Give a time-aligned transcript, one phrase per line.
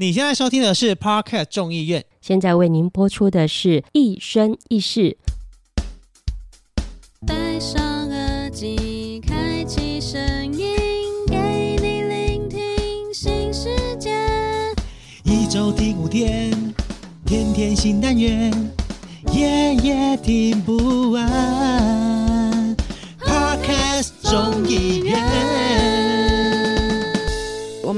[0.00, 5.18] 你现在收听的是 Parket 众议院，现在为您播出的是《一生一世》。
[7.26, 10.20] 戴上耳机，开启声
[10.56, 10.76] 音，
[11.26, 14.16] 给你聆听新世界。
[15.24, 16.52] 一周听五天，
[17.26, 18.52] 天天新单元，
[19.32, 21.87] 夜夜听不完。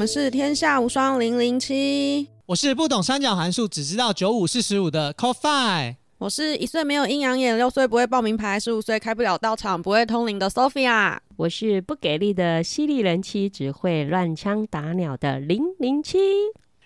[0.00, 11.18] 们是天下无双零零七，我是不懂三角函数，只知道九五四十五的 c o f i 我是一岁没有阴阳眼，六岁不会报名牌，十五岁开不了道场，不会通灵的 Sophia。
[11.36, 16.18] 我是不给力的犀利人妻，只会乱枪打鸟的零零七。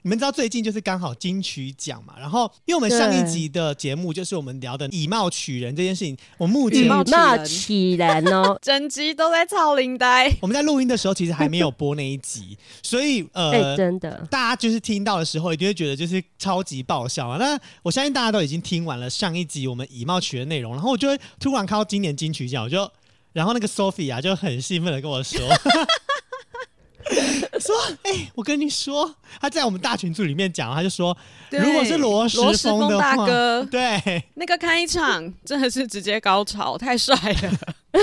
[0.04, 7.02] 你们知道最近就是刚好金曲奖嘛，然后因为我们上一集的节目就是我们聊的以貌取人这件事情，我目前以貌
[7.42, 13.74] 取那人哦， 整集都在操领带， 我们在录音的时候其实还没有播那一集，所以哎、呃。
[13.74, 17.38] 真的，大家就是听到的时候，一定会觉得就是超级爆笑啊！
[17.38, 22.88] 那我相信大家都已经听完了上一集我们以貌取人的内容，然后我就会突然看到今年金曲奖，我就
[23.32, 25.41] 然后那个 Sophie 啊就很兴奋的跟我说，
[27.60, 31.16] 说哎、我跟你说，他在我们大群组里面讲，他就说
[31.50, 37.75] 如果是罗时罗时丰的丰大，哥对，那个开场真的是直接高潮，太帅了。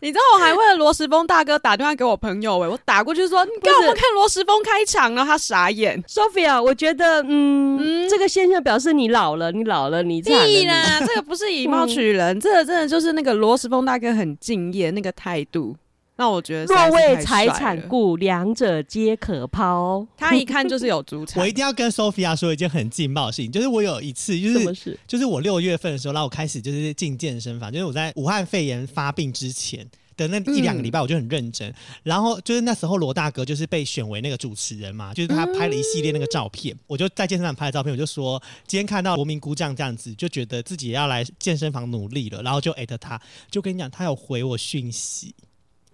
[0.00, 6.02] 你知道我还为了罗时峰大哥打电话给我朋友哎、我打过去说你干嘛看罗时峰开场，然后他傻眼。
[6.04, 15.76] Sophia，我觉得，嗯，嗯这个现象表示你老了，你老了，你惨了你屁啦，这个不是以貌取人， 这个真的就是那个罗时峰大哥很敬业那个态度，
[16.20, 20.06] 让我觉得若为财，产故，两者皆可抛。
[20.18, 21.50] 他一看就是有祖产我一。
[21.50, 24.58] 定要跟 Sophia 说一件很劲爆的事情，就是我有一次就是。
[24.58, 24.98] 什么事？
[25.06, 31.72] 就是我六月份的时候，然后我开始就是进健身房，就是我在武汉肺炎发病之前的那一两个礼拜，我就很认真。
[32.02, 43.18] 然后就是那时候罗大哥就是被选为那个主持人嘛，就是他拍了一系列那个照片，我就在健身房拍的照片，我就说今天看到国民姑丈这样子，就觉得自己也要来健身房努力了，然后就艾特他，
[43.50, 45.34] 就跟你讲，他有回我讯息。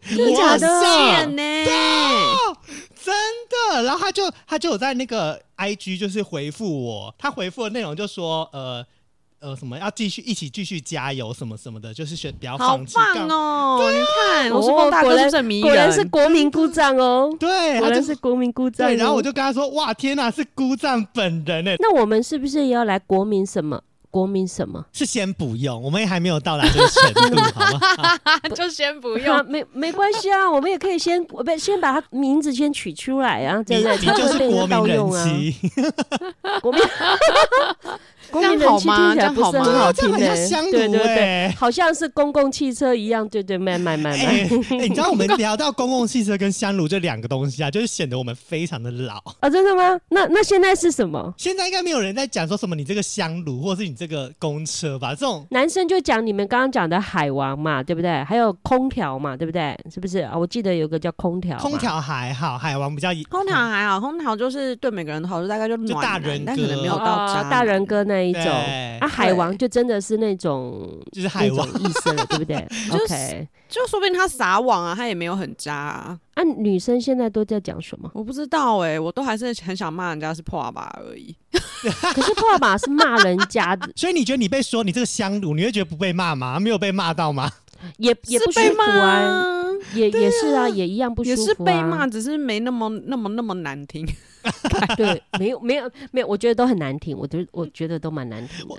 [0.08, 1.42] 真的假的哇塞贱呢、
[3.02, 3.14] 真
[3.72, 8.84] 的，然后他就他就有在那个 IG 就是回复我，他回复的内容就说呃
[9.40, 12.94] 呃什么要继续一起继续加油什么什么的，就是选不要好放弃。
[12.96, 13.28] 棒干！
[13.28, 13.78] 哦！
[13.92, 15.92] 你看罗时丰大果然哥是不是很迷果然？
[15.92, 18.90] 是国民故障哦，对，果他就是国民故障哦。
[18.90, 23.80] 对，然后我就跟他说哇天哪，是姑丈本人哎，那我们是不是也要来国民什么？
[24.10, 24.84] 国民什么？
[24.92, 27.80] 是先不用，我们也还没有到达这个程度， 好吗？
[28.54, 29.46] 就先不啊用。
[29.50, 33.98] 没没关系啊，我们也可以先不先把他名字先取出来啊，对你不对？
[33.98, 35.54] 你就是国民人盗用啊，妻，
[36.62, 36.80] 国民
[38.30, 41.54] 国民好吗听起来不是这样好吗很好听这样很像的，香炉对对对，哎。
[41.58, 44.76] 好像是公共汽车一样，对对，卖卖卖哎、卖。
[44.78, 49.16] 哎你知道我们 聊到公共汽车跟香炉这两个东西啊， 就是显得我们非常的老。
[49.40, 49.98] 啊，真的吗？
[50.10, 51.32] 那那现在是什么？
[51.36, 55.10] 现在应该没有人在讲说什么你这个香炉，或是你这个公车吧？
[55.10, 58.22] 这种男生就讲你们刚刚讲的海王嘛，对不对？
[58.24, 59.76] 还有空调嘛，对不对？
[59.92, 60.36] 是不是啊？
[60.36, 72.56] 我记得有个叫空调，空调还好，海王比较空调还好，空调就是对每个人的好处大概就就暖男大人但可能没有到渣男啊大人哥那一种对啊，海王就真的是那种 就是海王意思了，对不对？
[72.90, 76.18] OK，就说不定他撒网啊，他也没有很渣啊。
[76.34, 78.10] 啊，女生现在都在讲什么？
[78.14, 81.34] 我不知道哎、我都还是很想骂人家是破吧而已。
[82.14, 86.58] 可是爸爸是骂人家的，所以你觉得你被说你这个香炉，你会觉得不被骂吗？
[86.60, 87.50] 没有被骂到吗？
[87.98, 94.06] 也也不舒服是被骂啊，啊，也也是啊，也一样不舒服、啊，也是被骂，只是没那么那么那么难听。
[94.96, 98.76] 对，没有没有没有，我觉得都很难听，我觉得我觉得都蛮难听的。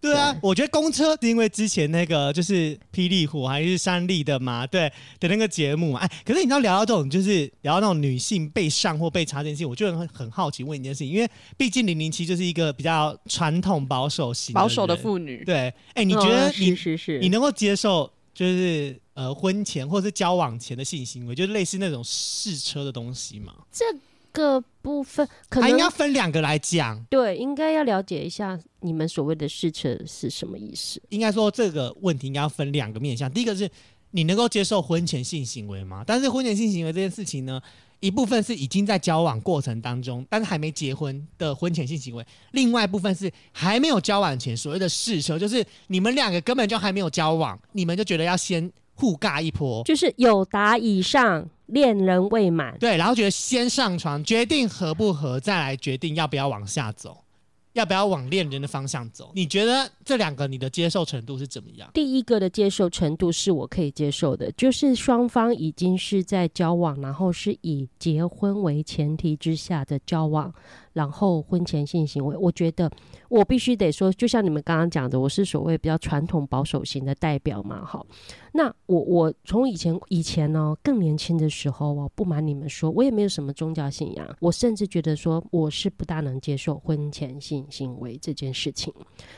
[0.00, 23.54] 对啊，我觉得公车是因为之前那个就是霹雳虎还是山立的嘛，对的那个节目嘛，哎，可是你知道聊到这种就是聊到那种女性被上或被查这件事情，我就很很好奇问一件事情，因为毕竟零零七就是一个比较传统保守型保守的人妇女，对，哎，你觉得哦你、是是是，你能够接受就是呃婚前或是交往前的性行为，就是类似那种试车的东西吗？
[23.72, 23.86] 这
[24.34, 27.02] 个部分可它应该分两个来讲。
[27.08, 31.00] 对，应该要了解一下你们所谓的试车是什么意思。
[31.08, 33.30] 应该说这个问题应该要分两个面向。
[33.30, 33.70] 第一个是
[34.10, 36.04] 你能够接受婚前性行为吗？
[36.06, 37.60] 但是婚前性行为这件事情呢，
[38.00, 52.76] 一部分是已经在交往过程当中，但是还没结婚的婚前性行为；另外一部分是还没有交往前所谓的试车，就是你们两个根本就还没有交往，你们就觉得要先互尬一波，就是有达以上，恋人未满。
[52.78, 57.18] 对，然后觉得先上床，决定合不合，再来决定要不要往下走。
[57.72, 59.32] 要不要往恋人的方向走？
[59.34, 61.90] 你觉得这两个你的接受程度是怎么样？
[61.92, 70.54] 第一个的接受程度是我可以接受的，就是双方已经是在交往，然后是以结婚为前提之下的交往，
[70.94, 72.90] 然后婚前性行为，我觉得
[73.28, 78.02] 我必须得说，就像你们刚刚讲的，我是所谓比较传统保守型的代表嘛，哈。
[78.52, 88.94] 那我我从以前以前呢更年轻的时候我，不瞒你们说，我也没有什么宗教信仰，我甚至觉得说我是不大能接受婚前性行为这件事情。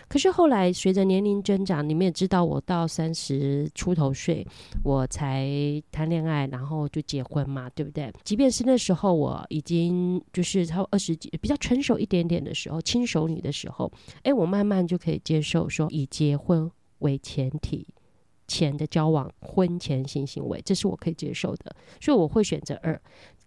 [0.06, 4.47] 可是后来随着年龄增长，你们也知道，我到三十出头岁，
[4.85, 5.49] 我才
[5.91, 8.12] 谈恋爱，然后就结婚嘛，对不对？
[8.23, 13.88] 即便是那时候我已经就是超二十几，比较成熟一点点的时候，轻熟女的时候，
[14.25, 17.87] 哎，我慢慢就可以接受说以结婚为前提。
[18.48, 23.00] 前的交往、婚前性行为，这是我可以接受的，所以我会选择二。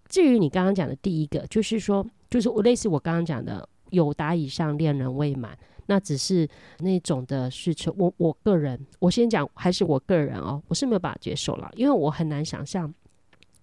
[0.08, 5.58] 至于你刚刚讲的第一个，就是说，就是我类似我刚刚讲的，有达以上恋人未满，
[5.88, 6.48] 那只是
[6.80, 7.94] 那种的事情。
[7.98, 12.94] 我我个人，我先讲，还是我个人哦，我是没有办法接受了，因为我很难想象，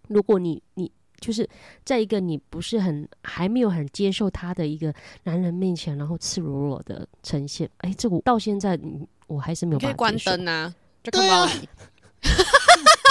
[0.08, 0.90] 如果你你
[1.20, 1.48] 就是
[1.84, 4.92] 在一个你不是很还没有很接受他的一个
[5.24, 8.78] 男人面前，然后赤裸裸的呈现，哎，这个到现在
[9.26, 9.92] 我还是没有办法。
[9.92, 10.74] 可以关灯啊。
[11.02, 11.48] 对啊，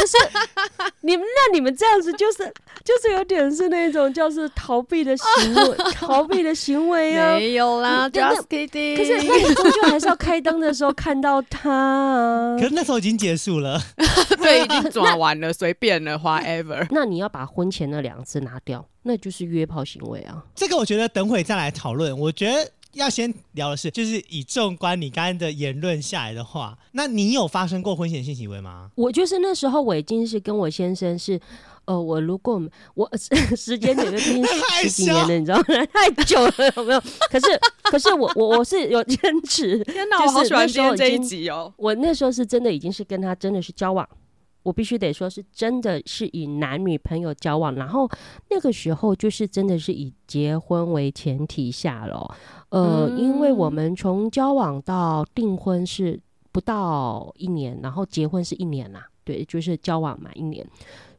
[0.06, 0.18] 可是
[1.02, 2.44] 你们那你们这样子就是
[2.84, 8.96] 就是有点是那种叫是逃避的行为， 逃避的行为啊，没有啦，just kidding。
[8.96, 12.56] 可是那你终究还是要开灯的时候看到他啊。
[12.60, 13.81] 可是那时候已经结束了，
[14.38, 16.86] 对，已经 抓完了，随便了，whatever。
[16.92, 20.44] 那你要把婚前那两次拿掉，那就是约炮行为啊。
[20.54, 22.16] 这个我觉得等会再来讨论。
[22.16, 22.69] 我觉得。
[22.95, 28.89] 要先聊的是，就是以纵观你刚刚的言论下来的话，那你有发生过婚前性行为吗？
[28.95, 31.39] 我就是那时候我已经是跟我先生是，
[31.86, 32.62] 呃，我如果
[32.94, 33.09] 我
[33.56, 34.45] 时间点就已经
[34.81, 35.63] 十几年了，你知道吗？
[35.94, 37.01] 太久了，有没有？
[37.30, 37.47] 可是
[37.83, 39.83] 可是我我我是有坚持。
[39.83, 41.74] 天哪，我好喜欢今天这一集哦！
[41.77, 44.07] 我那时候是真的已经是跟他真的是交往。
[44.66, 48.10] 我必须得说，是真的是以男女朋友交往，然后
[48.50, 52.36] 那个时候就是真的是以结婚为前提下了。
[52.70, 56.20] 呃，因为我们从交往到订婚是
[56.52, 60.66] 不到一年，然后结婚是一年呐，对，就是交往满一年，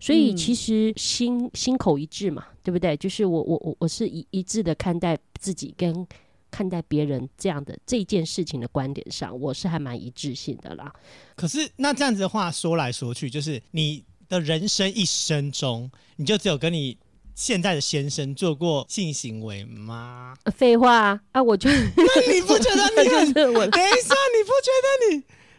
[0.01, 2.97] 所以其实心心口一致嘛，对不对？
[2.97, 6.05] 就是我我我我是一一致的看待自己跟。
[6.51, 10.93] 看待别人这样的这件事情的观点上，我是还蛮一致性的啦。
[11.35, 16.97] 可是那这样子的话说来说去，就是你的人生一生中，你就只有跟你
[17.35, 20.35] 现在的先生做过性行为吗？
[20.55, 23.33] 废话啊，我就那你不觉得你很？
[23.35, 24.53] 等一下，你不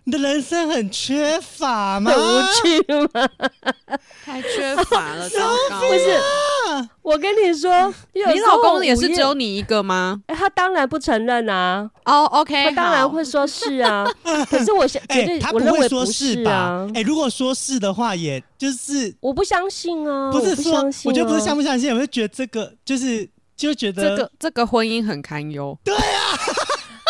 [0.08, 0.12] 你？
[0.12, 2.10] 的人生很缺乏吗？
[2.12, 3.30] 很无趣吗？
[4.26, 5.40] 太缺乏了， 糟
[5.70, 5.80] 糕！
[5.80, 10.22] 不是，我跟你说，你老公也是只有你一个吗？
[10.28, 11.90] 哎，他当然不承认啊。
[12.06, 14.06] 哦，OK，他当然会说是啊。
[14.50, 16.88] 可是我想，哎，他不会说是吧？
[16.94, 20.32] 哎，如果说是的话，也就是我不相信啊。
[20.32, 25.78] 不是说，我觉得不是相不相信，我就觉得这个就是就觉得这个这个婚姻很堪忧。
[25.84, 26.00] 对啊。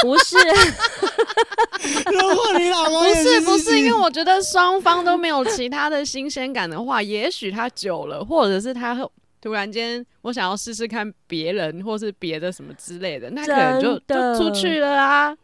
[0.02, 0.38] 不是，
[2.12, 8.98] 如果你老公不是不是，因为我觉得双方都没有其他的新鲜感的话，也许他久了，或者是他
[9.42, 15.36] 突然间我想要试试看别人或是别的什么之类的，那可能就就出去了啊。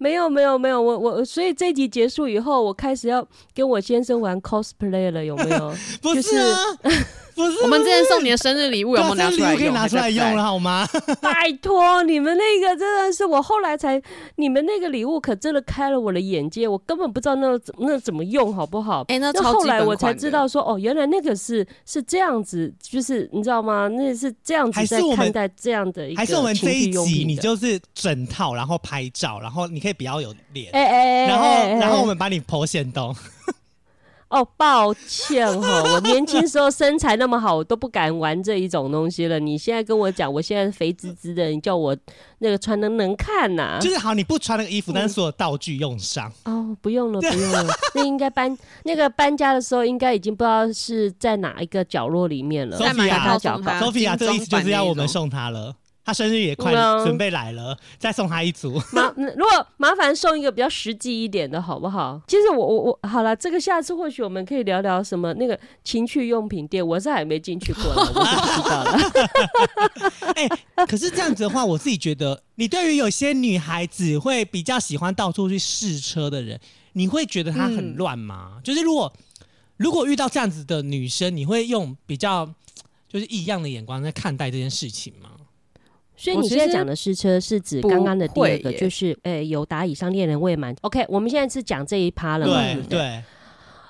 [0.00, 5.74] 没有没有没有，我我所以这集结束以后，我开始要跟我先生玩 cosplay 了，有没有？
[6.00, 6.56] 不是啊。
[7.38, 9.72] 不是，我们之前送你的生日礼物有没有拿出来用？
[9.72, 10.86] 拿出来用了好吗？
[11.22, 14.02] 拜托，你们那个真的是我后来才，
[14.34, 19.04] 你们那个礼物可真的开了我的眼界，我根本不知道那那怎么用，好不好？
[19.06, 23.86] 哎，那后来我才知道说，哦，原来那个是是这样子，就是你知道吗？
[23.86, 31.44] 那是这样子在看待这样的一个还是我们这一集你就是整套，然后拍照，然后你可以比较有脸，哎哎，然后
[31.80, 33.14] 然后我们把你剖线洞。
[34.28, 39.40] 哦，抱歉哈， 我年轻时候身材那么好，我都不敢玩这一种东西了。
[39.40, 41.96] 你现在跟我讲，我现在肥滋滋的，你叫我
[42.40, 43.78] 那个穿的能看呐？
[43.80, 46.30] 就是好，你不穿那个衣服，但是所有道具用上。
[46.44, 47.66] 哦，不用了，不用了。
[47.94, 48.54] 那应该搬
[48.84, 52.76] 那个搬家的时候，应该已经不知道是在哪一个角落里面了。
[52.78, 55.74] Sophia，Sophia，这个意思就是要我们送他了。
[56.08, 56.72] 他生日也快
[57.04, 58.80] 准备来了，再送他一组。
[58.94, 62.18] 麻，如果麻烦送一个比较实际一点的，好不好？
[62.26, 68.98] 其实我我我好了，这个下次或许我们可以聊聊什么那个情趣用品店，我是还没进去过， 我是不知道了。
[70.34, 70.48] 哎，
[70.86, 76.58] 可是这样子的话，我自己觉得，你对于有些女孩子会比较喜欢到处去试车的人，
[76.94, 78.52] 你会觉得她很乱吗？
[78.64, 79.12] 就是如果
[79.76, 82.48] 如果遇到这样子的女生，你会用比较
[83.06, 85.32] 就是异样的眼光在看待这件事情吗？
[86.18, 90.74] 所以你现在讲的试车是指刚刚的第二个，就是呃有打以上恋人未满。
[90.80, 92.60] OK，我们现在是讲这一趴了嘛？
[92.60, 93.22] 对不对，对，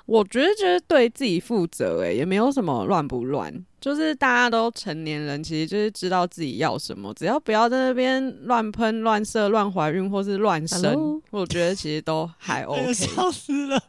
[0.09, 11.21] 我觉得就是对自己负责，哎，也没有什么乱不乱，就是大家都成年人，其实就是知道自己要什么，只要不要在那边乱喷、乱射、乱怀孕或是乱生 Hello？
[11.29, 12.93] 我觉得其实都还哎 OK 呦。
[12.93, 13.79] 笑死了。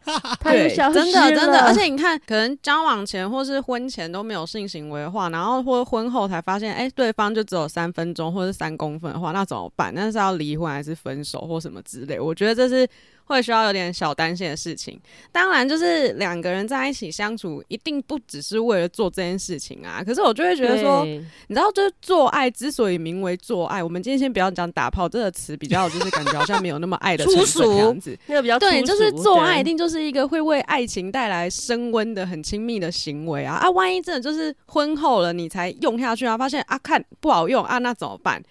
[0.45, 9.91] 对，真的真的，而且你看，可能交往前或是婚前都没有性行为的话，然后或婚后才发现，哎、对方就只有三分钟或是三公分的话，那怎么办？
[9.95, 12.21] 那是要离婚还是分手或什么之类？
[12.21, 12.87] 我觉得这是
[13.31, 15.01] 会需要有点小担心的事情。
[15.31, 20.03] 当然，就是两个人在一起相处，一定不只是为了做这件事情啊。
[20.05, 28.19] 可是我就会觉得说，你知道，就是做爱之所以名为做爱，我们今天先不要讲打炮这个词，比较就是感觉好像没有那么爱的粗成分这俗样子。
[28.27, 33.71] 那个比较对，就是做爱一定就是一个会为爱情带来升温的很亲密的行为啊啊！
[33.71, 38.43] 万一真的就是婚后了，你才用下去啊，发现啊看不好用啊，那怎么办？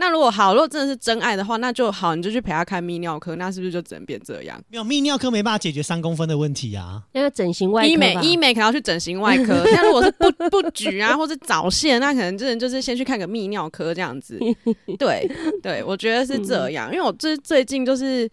[0.00, 4.58] 那如果好，如果真的是真爱的话，那就好，你就去陪他看泌尿科，那是不是就只能变这样？
[4.68, 7.02] 没有泌尿科没办法解决三公分的问题啊。
[7.12, 14.40] 那个整形外科医美医美可能要去整形外科， 但如果是不不举啊，或是早泄，那可能真的就是先去看个泌尿科这样子。
[14.98, 15.30] 对
[15.62, 18.26] 对，我觉得是这样，因为我最最近就是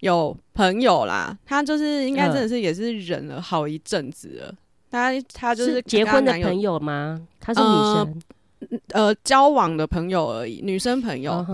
[0.00, 4.54] 有朋友啦，他就是应该真的是也是忍了好一阵子了。
[4.90, 7.20] 他他就是结婚的朋友吗？
[7.40, 8.20] 他是女呃生，呃
[9.22, 11.44] 交往的朋友而已，女生朋友。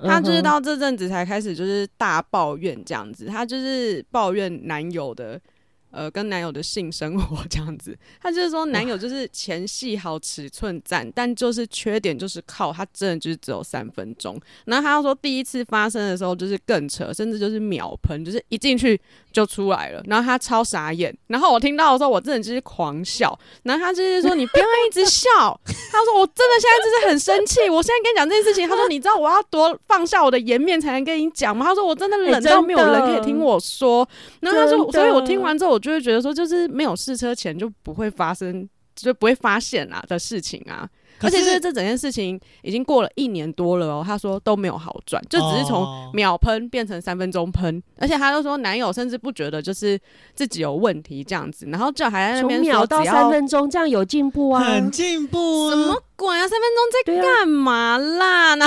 [0.00, 5.40] 她就是到这阵子才开始就是大抱怨这样子，她就是抱怨男友的
[5.90, 19.00] 呃跟男友的性生活 这样子，她就是说男友就是前戏好尺寸赞，但就是缺点就是靠他真的就是只有三分钟，然后她要说第一次发生的时候就是更扯，甚至就是秒喷，就是一进去
[19.32, 25.28] 就出来了，然后她超傻眼，然后我听到的时候我真的就是狂笑，然后她就是说你不要一直笑，
[25.64, 31.64] 她说我真的现在就是很生气，我现在跟你讲这件事情，她说你知道我要多放下我的颜面才能跟你讲吗？
[31.66, 34.08] 她说我真的冷到没有人可以听我说，
[34.40, 38.68] 然后她说，所以我听完之后，我就会觉得说，就是没有试车前就不会发生。
[39.00, 40.84] 就不会发现啊的事情啊，
[41.20, 49.96] 而且可是是这整件事情已经过了一年多了哦，他说都没有好转，就只是从哦秒喷变成三分钟喷，而且他就说男友甚至不觉得就是
[50.34, 54.64] 自己有问题这样子，然后就还在那从边秒到三分钟，这样有进步啊？
[54.64, 55.70] 很进步啊。
[55.70, 58.56] 什么鬼啊，三分钟在干嘛啦？
[58.56, 58.66] 那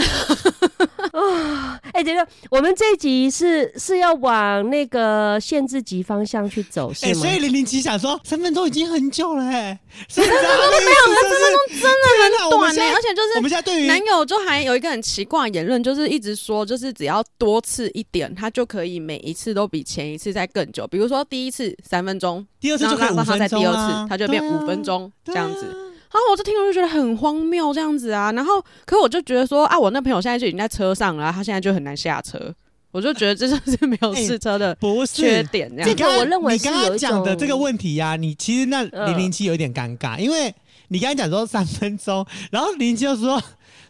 [1.92, 7.20] 哎、等等，我们这一集是是要往那个限制级方向去走，是哎、吗？
[7.20, 9.78] 所以零零七想说三分钟已经很久了、哎，
[10.08, 20.88] 三分钟没有，三分钟真的很短呢、而且就是我们现在对于男友就还有一个很奇怪的言论，就是一直说，就是只要多次一点，他就可以每一次都比前一次再更久。
[20.88, 25.91] 比如说第一次三分钟，第二次就可以五分再第二次，他就变五分钟这样子。
[26.14, 28.32] 然后我就听了就觉得很荒谬这样子啊。
[28.34, 32.54] 然后，可我就觉得说啊，我那朋友现在就已经在车上了啊，他现在就很难下车。
[32.92, 35.42] 我就觉得这就是 没有哎试车的不是缺。
[35.44, 40.54] 点这个我认为你刚刚是有讲的这个问题呀、你其实那嗯零零七有点尴尬，因为
[40.90, 43.42] 你刚才讲说三分钟，然后零零七又说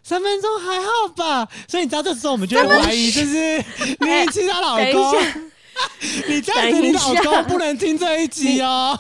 [0.04, 0.88] 三分钟还好
[1.18, 3.58] 吧，所以你知道这时候我们就会怀疑，就是
[4.02, 5.28] 零零七她老公，下，
[6.28, 8.96] 你这样子你老公不能听这一集哦。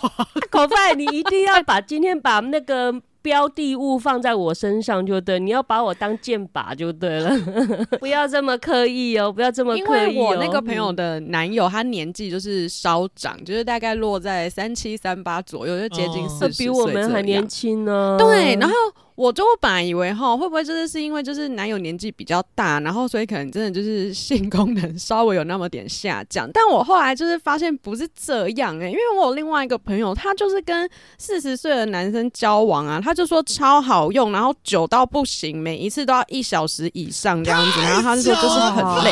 [0.49, 7.31] 口饭，你一定要把今天把那个标的物放在我身上就对，你要把我当箭靶就对了，
[7.99, 10.23] 不要这么刻意哦，不要这么刻意、哦。
[10.23, 18.17] 为我那个朋友的男友，他年纪就是稍长，就是大概落在三七三八左右，就接近哦四十岁比我们还年轻呢。
[18.19, 18.75] 对，然后
[19.15, 26.49] 我就本来以为哈，会不会就是是因为就是男友年纪比较大，然后所以可能真的就是性功能稍微有那么点下降。
[26.51, 39.11] 但我后来就是发现不是这样哎、因为我有另外一个朋友，他就是跟四十岁的男生交往啊，他就说超好用，然后久到不行，每一次都要一小时以上这样子，然后他就说就是很累。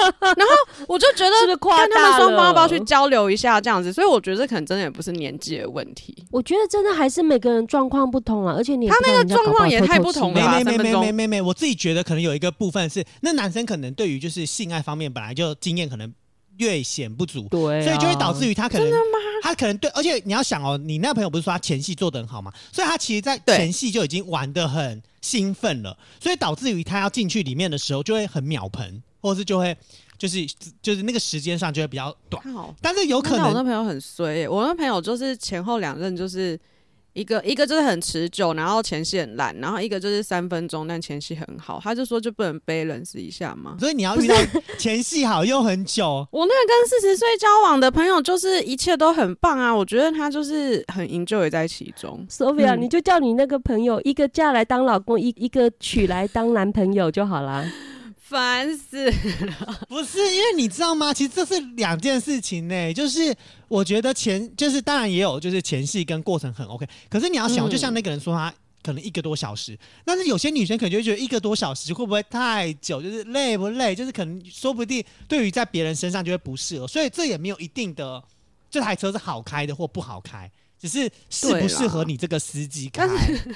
[0.88, 6.24] 我就觉得是不是夸看他们大双方要不要去交流一下这样子，所以我觉得这可能真的也不是年纪的问题。
[6.30, 16.12] 我觉得真的还是每个人状况不同啊，而且你他那个状况也太不同了吧没没没没没没，我自己觉得可能有一个部分是，那男生可能对于就是性爱方面本来就经验可能
[16.58, 18.90] 略显不足，对、啊，所以就会导致于他可能
[19.42, 22.52] 他可能对，而且你要想哦，你那朋友不是说他前戏做的很好吗？
[22.72, 29.74] 所以他其实，在前戏就已经玩的很兴奋了，所以导致于他要进去里面的时候就会很秒盆，或者是就会
[30.18, 30.44] 就是
[30.82, 32.44] 就是那个时间上就会比较短。
[32.82, 36.58] 但是有可能我那朋友很衰耶、我那朋友就是前后两任就是
[37.14, 41.78] 一个一个就是很持久，然后前戏很烂，然后一个就是三分钟但前戏很好。
[41.82, 43.76] 他就说就不能 balance 一下吗？
[43.78, 44.34] 所以你要遇到
[44.78, 49.74] 前戏好又很久，我那个跟四十岁交往的朋友，就是一切都很棒啊！
[49.74, 52.26] 我觉得他就是很 enjoy 在其中。
[52.30, 57.62] Sophia，、嗯你就叫你那个朋友一个嫁来当老公，一一个娶来当男朋友就好啦。
[58.32, 59.86] 烦死了！
[59.88, 61.14] 不是因为你知道吗？
[61.14, 63.32] 其实这是两件事情呢、就是
[63.68, 68.52] 我觉得前就是当然也有就是前戏跟过程很 OK，可是你要想，嗯就像那个人说他。
[68.84, 73.00] 可能一个多小时，但是有些女生可能就会觉得一个多小时会不会太久？
[73.00, 73.94] 就是累不累？
[73.94, 78.20] 就是可能说不定对于在别人身上就会不适合，所以这也没有一定的
[78.68, 80.50] 这台车是好开的或不好开，
[80.82, 83.54] 只是适不适合你这个司机开但。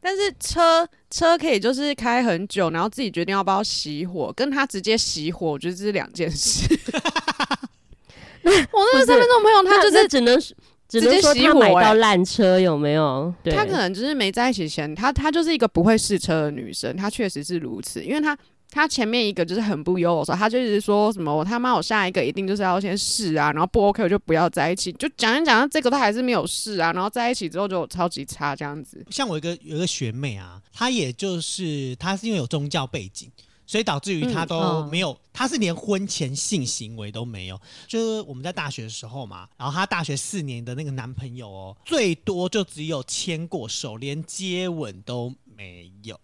[0.00, 6.66] 但是 车车可以就是开很久，然后自己决定要不要熄火，跟他直接熄火，我觉得这是两件事。
[8.42, 8.50] 我
[8.92, 10.54] 那个三分钟朋友，他就是只能只
[10.88, 13.32] 直接能说他熄火欸买到烂车有没有？
[13.44, 18.36] 对，他可能就是没在一起前，他他就是一个不会试车的女生，她确实是如此，因为她。
[18.70, 29.04] 她前面一个就是很不优我说，她就一直说什么我他妈我下一个一定就是要先试啊，然后不 OK 我就不要在一起，就讲一讲这个他还是没有试啊，然后在一起之后就超级差这样子。
[29.10, 33.30] 像我一个有一个学妹啊，她也就是她是因为有宗教背景，
[33.66, 37.58] 所以导致于她嗯都哦没有，她是连婚前性行为都没有。
[37.86, 46.18] 就是我们在大学的时候嘛，然后她大学四年的那个男朋友哦，最多就只有牵过手，连接吻都没有。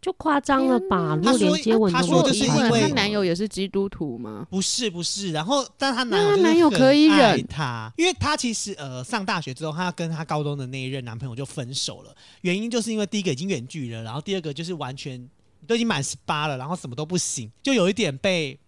[0.00, 1.14] 就夸张了吧？
[1.16, 4.46] 如他说果连接吻他都没说就是因为有夸张她男友也是基督徒吗？
[4.50, 15.28] 不是不是，然后但她男友男友可以忍她，因为她其实呃上大学之后，她跟她高中的那一任男朋友就分手了，原因就是因为第一个已经远距了，然后第二个就是完全
[15.66, 18.58] 都已经满十八了，然后什么都不行，就有一点被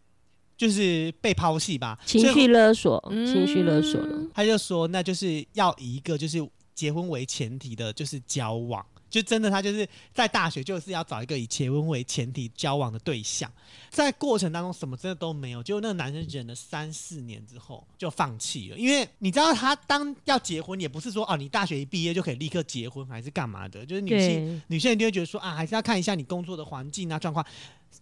[0.54, 4.18] 就是被抛弃吧，情绪勒索，嗯情绪勒索了。
[4.34, 8.84] 他就说那就是要以一个就是结婚为前提的，就是交往。
[9.12, 13.52] 就真的，他就是在大学就是要找一个以结婚为前提交往的对象，
[13.90, 27.44] 在过程当中什么真的都没有，结果那个男生忍了三四年之后就放弃了，因为你知道他当要结婚也不是说哦你大学一毕业就可以立刻结婚还是干嘛的，就是女性，女性一定会觉得说啊还是要看一下你工作的环境啊状况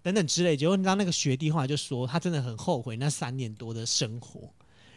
[0.04, 4.48] 等等之类，结果你知道那个学弟后来就说他真的很后悔那三年多的生活，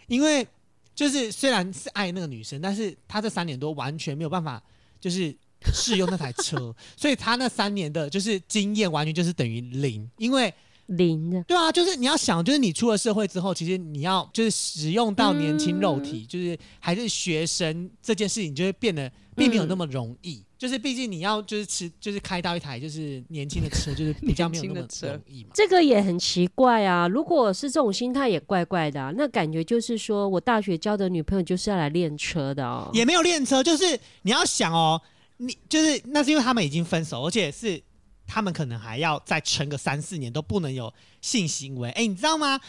[0.05, 0.47] 因为
[0.93, 4.61] 就是虽然是爱那个女生，但是他这三年多完全没有办法
[5.01, 5.35] 就是
[5.71, 10.53] 试用那台车， 所以他那三年的就是经验完全就是等于零，因为
[10.87, 11.41] 零的。
[11.43, 20.43] 对啊，就是你要想，就是你出了社会之后，其实你要就是使用到年轻肉嗯体，就是还是学生这件事情，就会变得并没有那么容易。
[20.55, 25.49] 就是毕竟你要就是吃就是开到一台就是年轻的车，就是比较没有那么容易嘛。
[25.53, 27.05] 这个也很奇怪啊！
[27.05, 29.11] 如果是这种心态，也怪怪的、啊。
[29.17, 32.89] 那感觉就是说我大学交的女朋友就是要来练车的哦。
[32.93, 35.01] 也没有练车，就是你要想哦，
[35.37, 37.81] 你就是那是因为他们已经分手，而且是
[38.25, 41.89] 他们可能还要再撑个三四年都不能有性行为。
[41.91, 42.59] 哎，你知道吗？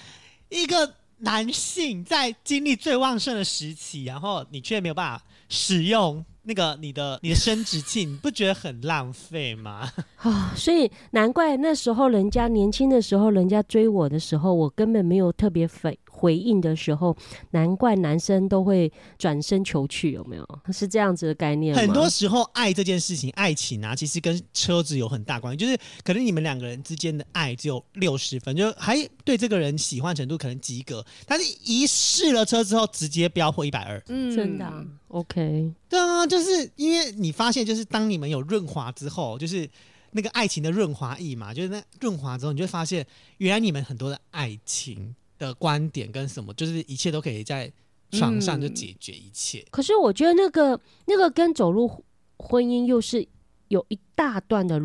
[0.49, 9.91] 一个男性在经历最旺盛的时期，然后你却没有办法使用那个你的你的生殖器，你不觉得很浪费吗？
[10.19, 17.15] 啊，所以难怪那时候人家年轻的时候，人家追我的时候，我根本没有特别回回应的时候，
[17.51, 20.73] 难怪男生都会转身求去，有没有？
[20.73, 21.77] 是这样子的概念？
[21.77, 25.59] 很多时候，爱这件事情，爱情啊，其实跟车子有很大关系。
[25.59, 34.03] 就是可能你们两个人之间的爱只有六十分，就还对这个人喜欢程度可能及格，但是一试了车之后，直接飙破一百二。
[34.09, 39.69] 嗯真的啊、OK，对啊，就是因为你发现，就是当你们有润滑之后，就是
[40.13, 43.07] 那个爱情的润滑液嘛，就是那润滑之后，你就会发现，
[43.37, 47.73] 原来你们很多的爱情的观点跟什么，就是一切都可以在
[48.11, 49.65] 床上就解决一切。
[49.71, 52.05] 可是我觉得那个那个跟走入
[52.39, 53.27] 婚姻又是
[53.69, 54.81] 有一大段的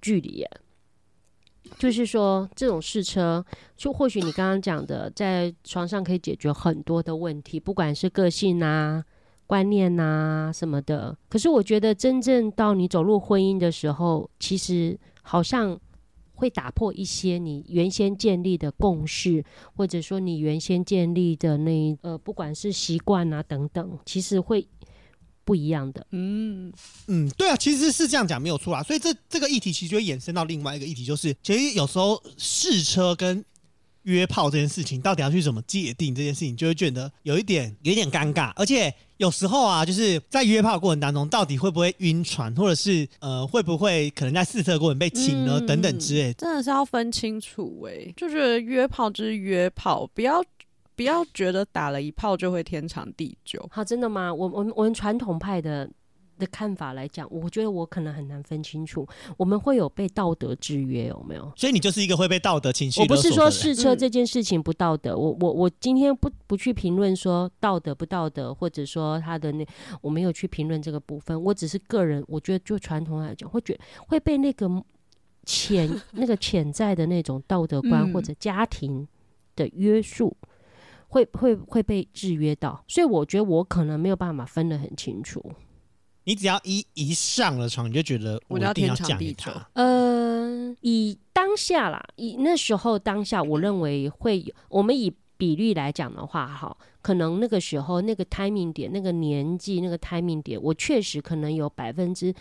[0.00, 0.50] 距离耶。
[1.80, 3.44] 就是说，这种试车，
[3.76, 9.04] 就或许你刚刚讲的，在床上可以解决很多的问题，不管是个性啊、
[9.48, 11.18] 观念啊什么的。
[11.28, 15.76] 可是我觉得，真正到你走入婚姻的时候，其实好像
[16.36, 19.44] 会打破一些你原先建立的共识，
[19.74, 24.68] 或者说你原先建立的那呃，不管是习惯啊等等，其实会
[25.44, 26.06] 不一样的。
[26.10, 26.72] 嗯，
[27.08, 28.82] 嗯，对啊，其实是这样讲没有错啊。
[28.82, 33.44] 所以这这个议题其实就会衍生到另外一个议题，就是其实有时候试车跟
[34.06, 38.52] 约炮这件事情，到底要去怎么界定这件事情，就会觉得有一点有一点尴尬。
[38.56, 46.32] 而且有时候啊，就是在约炮的过程当中，到底会不会晕船，或者是呃会不会可能在试车的过程被请了、嗯等等之类。
[46.34, 50.42] 真的是要分清楚哎、就觉得约炮就是约炮，不要
[50.94, 53.66] 不要觉得打了一炮就会天长地久。
[53.72, 54.32] 好，真的吗？
[54.32, 55.90] 我我们我们传统派的
[56.38, 61.52] 的看法来讲，我觉得我可能很难分清楚，我们会有被道德制约有没有？
[61.56, 69.66] 所以你就是一个会被道德情绪我不是说试车嗯这件事情不道德，我我我今天不不去评论说道德不道德，或者说他的那
[70.00, 74.70] 我没有去评论这个部分，我只是个人，我觉得就传统来讲，会觉会被那个
[75.44, 79.06] 潜那个潜在的那种道德观、嗯或者家庭
[79.54, 80.36] 的约束。
[81.08, 85.40] 会会会被制约到，所以我觉得我可能没有办法分得很清楚。
[86.26, 89.60] 你只要一一上了床，你就觉得我一定要天长地嫁给他久。
[89.74, 94.52] 呃，以当下啦，以那时候当下，我认为会有。
[94.68, 102.34] 我们以比率来讲的话，哈，可能那个时候那个 timing 点、那个年纪、那个 timing 点，我确实可能有百分之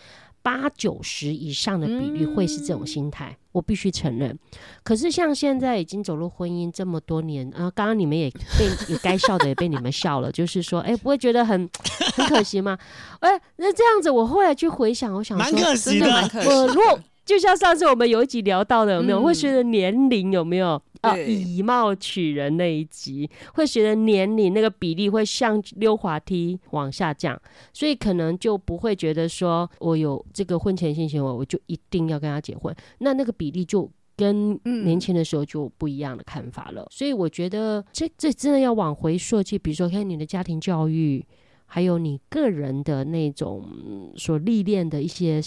[0.46, 4.38] 八九十以上的比率会是这种心态，我必须承认。
[4.84, 11.68] 可是像现在已经走入婚姻这么多年，啊，刚刚你们也被也该笑的也被你们笑了， 就是说，哎、不会觉得很
[12.16, 12.78] 很可惜吗？
[13.22, 16.06] 哎、那这样子，我后来去回想，我想蛮说，可惜的。
[16.06, 17.04] 真的蛮可惜我如果的。
[17.26, 21.18] 就像上次我们有一集聊到的，有没有、嗯会随着年龄有没有啊？
[21.18, 27.42] 以貌取人那一集会随着年龄那个比例会像溜滑梯往下降，
[27.74, 32.74] 所以可能就不会觉得说我有这个婚前性行为，我就一定要跟他结婚。
[33.00, 33.90] 那那个比例就。
[34.18, 41.22] 跟嗯年轻的时候就不一样的看法了，所以我觉得这这真的要往回溯去，比如说看你的家庭教育，
[41.66, 45.42] 还有你个人的那种嗯所历练的一些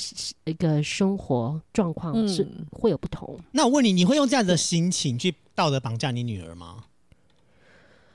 [0.44, 3.38] 一个生活状况是嗯会有不同。
[3.52, 6.84] 那我问你，你会用这样的心情去道德绑架你女儿吗？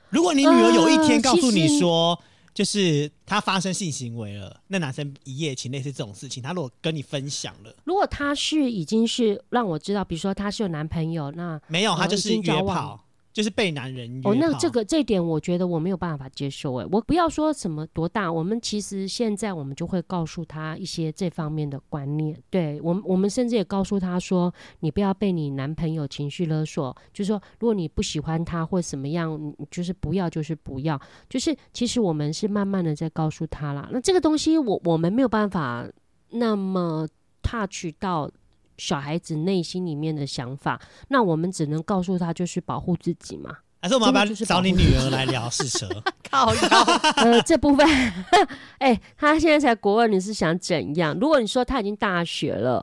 [0.09, 2.19] 如果你女儿有一天呃告诉你说，
[2.53, 13.03] 就是她发生性行为了，那男生一夜情类似这种事情，她如果跟你分享了，如果他是已经是让我知道，比如说他是有男朋友，那没有，哦她就是约炮，
[13.33, 14.21] 就是被男人约。
[14.23, 16.75] 哦，那这个这一点我觉得我没有办法接受。
[16.75, 22.39] 哎，我不要说什么多大，我们其实现在我们就会告诉他一些这方面的观念。
[22.51, 31.01] 对我们，我们甚至也告诉他说，你不要被你男朋友情绪勒索，就是说，如果你不喜欢他或怎么样，你就是不要，就是不要。
[31.27, 33.89] 就是其实我们是慢慢的在告诉他啦。
[33.91, 35.85] 那这个东西我我们没有办法
[36.29, 37.07] 那么
[37.41, 38.29] touch 到。
[38.77, 43.57] 小孩子内心里面的想法，那我们只能告诉他，就是保护自己嘛。
[43.81, 45.89] 还是我们要不要真的就是找你女儿来聊试车？
[46.31, 46.83] 靠腰，
[47.17, 47.85] 呃，这部分，
[48.79, 51.13] 哎、他现在才国二，你是想怎样？
[51.19, 52.81] 如果你说他已经大学了，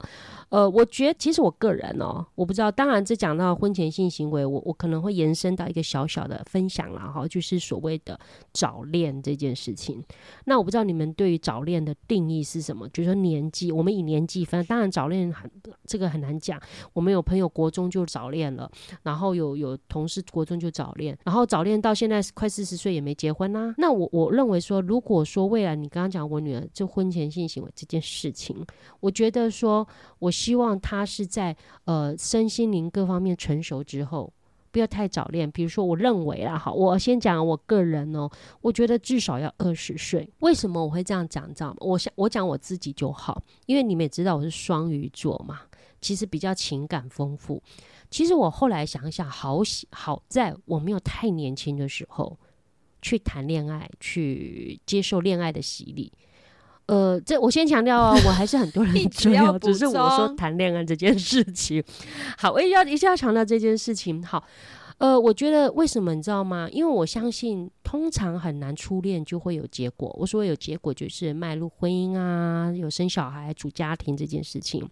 [0.50, 8.18] 呃，我觉得其实我个人哦，我不知道，当然这讲到婚前性行为，我我可能会延伸到一个小小的分享啦，哈，就是所谓的
[8.52, 10.02] 早恋这件事情。
[10.44, 12.88] 那我不知道你们对于早恋的定义是什么？
[12.88, 15.50] 就是说年纪，我们以年纪分，当然早恋很
[15.86, 16.60] 这个很难讲。
[16.92, 18.70] 我们有朋友国中就早恋了，
[19.02, 28.56] 然后有有同事国中就早恋，然后早恋到现在快四十岁也没结婚啦、那我我认为说，如果说未来你刚刚讲我女儿就婚前性行为这件事情，
[28.98, 29.86] 我觉得说
[30.18, 34.32] 我希望他是在呃身心灵各方面成熟之后。
[34.72, 40.32] 不要太早恋，比如说，我认为啦，好，我先讲我个人哦，我觉得至少要二十岁。
[40.38, 41.50] 为什么我会这样讲？
[41.50, 41.76] 你知道吗？
[41.80, 45.62] 我想我讲我自己就好，因为你们也知道我是双鱼座嘛，
[46.00, 47.60] 其实比较情感丰富。
[48.10, 52.38] 其实我后来想想，好喜好在我没有太年轻的时候
[53.02, 56.12] 去谈恋爱，去接受恋爱的洗礼。
[56.90, 61.80] 呃，这我先强调哦， 我还是很多人一直追哦，要只是我说谈恋爱这件事情。
[62.36, 64.20] 好，我也要一定要强调这件事情。
[64.24, 64.42] 好，
[64.98, 66.68] 呃，我觉得为什么你知道吗？
[66.72, 70.12] 因为我相信，通常很难初恋就会有结果。
[70.18, 74.84] 我所谓有结果，就是迈入婚姻啊，有生小孩、组家庭这件事情。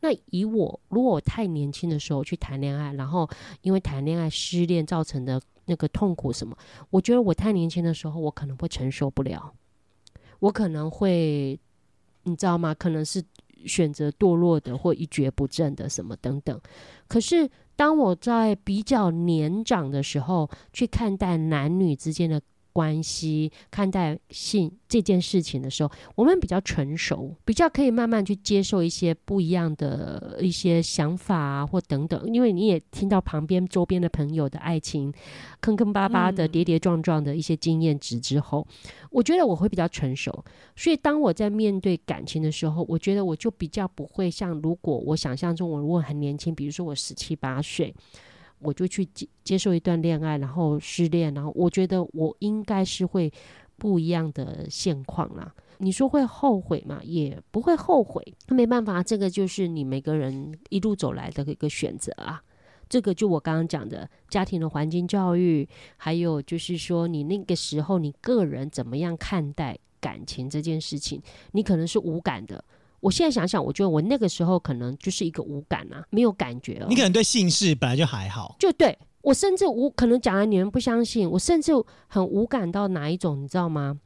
[0.00, 3.28] 那以我，如果我太年轻的时候去谈恋爱，然后
[3.60, 6.56] 因为谈恋爱失恋造成的那个痛苦什么，
[6.88, 9.52] 我觉得我太年轻的时候，我可能会承受不了，
[10.44, 11.58] 我可能会，
[12.24, 12.74] 你知道吗？
[12.74, 13.24] 可能是
[13.64, 16.60] 选择堕落的或一蹶不振的什么等等。
[17.08, 22.38] 可是当我在比较年长的时候去看待男女之间的
[22.74, 32.20] 关系，看待性这件事情的时候，我们比较成熟，比较可以慢慢去接受一些不一样的一些想法啊，或等等。
[32.32, 35.14] 因为你也听到旁边周边的朋友的爱情
[35.60, 38.66] 坑坑巴巴的、嗯跌跌撞撞的一些经验值之后，
[39.10, 40.44] 我觉得我会比较成熟。
[40.74, 47.94] 所以当我在面对感情的时候，我觉得我就比较不会像如果我想象中我如果很年轻，比如说我十七八岁。
[48.64, 53.32] 我就去接接受一段恋爱，然后失恋，然后我觉得我应该是会
[53.76, 55.54] 不一样的现况啦。
[55.78, 57.00] 你说会后悔吗？
[57.02, 62.42] 也不会后悔，没办法，这个就是你每个人一路走来的一个选择啊。
[62.88, 71.20] 这个就我刚刚讲的家庭的环境教育，还有就是说你那个时候你个人怎么样看待感情这件事情，
[71.52, 72.64] 你可能是无感的。
[73.04, 76.86] 我现在想想，我觉得我那个时候可能就是一个无感啊，没有感觉哦。
[76.88, 81.70] 你可能对姓氏本来就还好，就对我甚至无可能讲了，你们不相信，我甚至
[82.06, 84.00] 很无感到哪一种，你知道吗？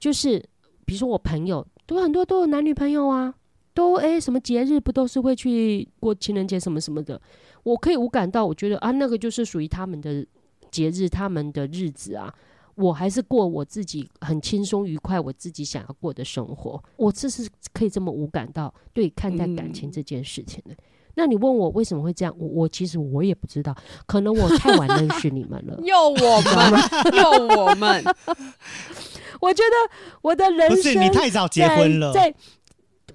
[0.00, 0.42] 就是
[0.86, 3.34] 比如说我朋友都很多都有男女朋友啊，
[3.74, 7.20] 都诶什么节日不都是会去过情人节什么什么的，
[7.64, 10.26] 我可以无感到，我觉得啊那个就是属于他们的
[10.70, 12.34] 节日，他们的日子啊。
[12.74, 16.82] 我还是过我自己很轻松愉快，我自己想要过的生活。
[16.96, 20.74] 我这是可以这么无感到对看待感情这件事情的。
[21.14, 22.34] 那你问我为什么会这样？
[22.38, 25.78] 我我其实我也不知道，可能我太晚认识你们了。
[25.84, 26.80] 又我们，
[27.12, 28.02] 又我们。
[29.40, 32.12] 我觉得我的人生不是你太早结婚了。
[32.12, 32.32] 在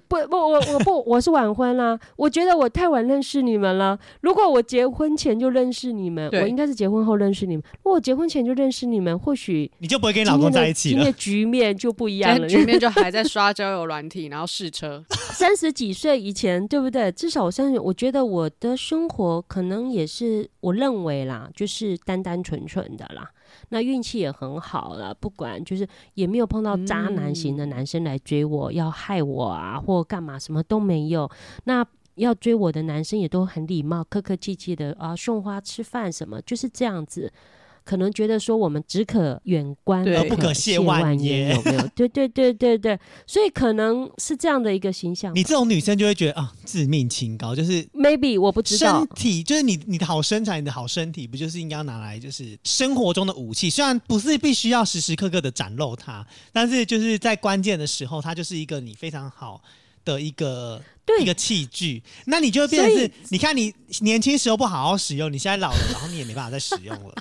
[0.08, 3.98] 不不我我不我是晚婚啦，我觉得我太晚认识你们了。
[4.22, 7.62] 如果我结婚前就认识你们，我应该是结婚后认识你们。
[7.84, 10.96] 如果结婚前就认识你们，或许你就不会跟老公在一起了。
[10.96, 15.04] 今天局面就不一样了，局面就还在 刷交友软体，然后试车。
[15.10, 17.12] 三十几岁以前，对不对？
[17.12, 23.30] 至少我三十，我觉得我的生活可能也是我认为啦，就是单单纯纯的啦。
[23.70, 31.30] 那运气也很好了，不管就是也没有碰到渣男型的男生来追我，要害我啊，或干嘛，什么都没有。
[31.64, 37.32] 那要追我的男生也都很礼貌，客客气气的啊，送花吃饭什么，就是这样子。
[37.88, 41.88] 可能觉得说我们只可远观而不可亵玩焉，有没有？
[41.96, 45.34] 对对对对对，所以可能是这样的一个形象。
[45.34, 53.70] 你这种女生就会觉得啊，自命清高，就是 maybe 我不知道，身体就是你你的好身材，你的好身体，不就是应该拿来就是生活中的武器？
[53.70, 59.62] 虽然不是必须要时时刻刻的展露它，但是就是在关键的时候，它就是一个你非常好
[60.04, 60.82] 的一个
[61.22, 62.02] 一个器具。
[62.26, 67.14] 那你就会变成是，你看你年轻时候不好好使用，你现在老了，然后你也没办法再使用了。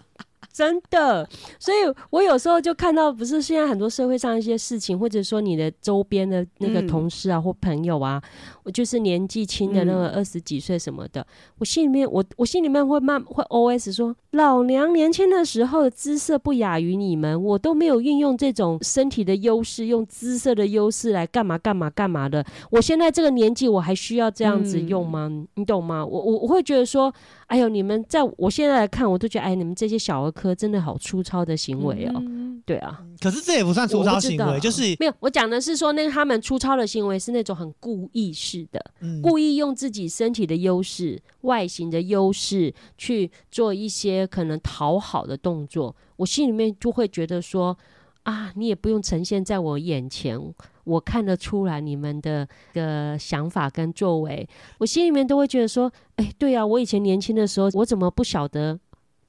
[0.58, 1.78] 真的，所以
[2.10, 8.20] 我有时候就看到，不是现在很多社会上一些事情，或者说你的周边的那个同事啊或朋友啊，
[8.64, 11.24] 我就是年纪轻的那个二十几岁什么的，
[11.60, 25.28] 我心里面我我心里面会慢会 O S 说，老娘年轻的时候姿色不亚于你们，我都没有运用这种身体的优势，用姿色的优势来干嘛干嘛干嘛的，我现在这个年纪我还需要这样子用吗？
[25.56, 26.06] 你懂吗？
[26.06, 27.12] 我我我会觉得说。
[27.48, 32.22] 哎呦，你们在我现在来看，我都觉得，哎，你们这些小儿科真的好粗糙的行为哦。
[32.68, 35.14] 对啊，可是这也不算粗糙行为，就是没有。
[35.22, 38.92] 我讲的是说，那他们粗糙的行为是那种很故意式的，
[39.24, 45.96] 故意用自己身体的优势、外形的优势去做一些可能讨好的动作。
[46.18, 47.78] 我心里面就会觉得说，
[48.24, 50.38] 啊，你也不用呈现在我眼前。
[50.84, 58.80] 我看得出来你们的的想法跟作为，我心里面都会觉得说，哎，对啊，我以前年轻的时候，我怎么不晓得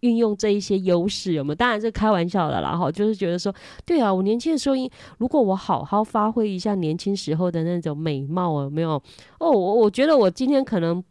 [0.01, 1.33] 运用这一些优势？
[1.33, 1.55] 有没有？
[1.55, 4.77] 当然是开玩笑的啦，哈，就是觉得说，对啊，我年轻的时候，
[5.19, 9.03] 如果我好好发挥一下年轻时候的那种美貌，有没有？
[9.39, 11.03] 哦，我我觉得我今天可能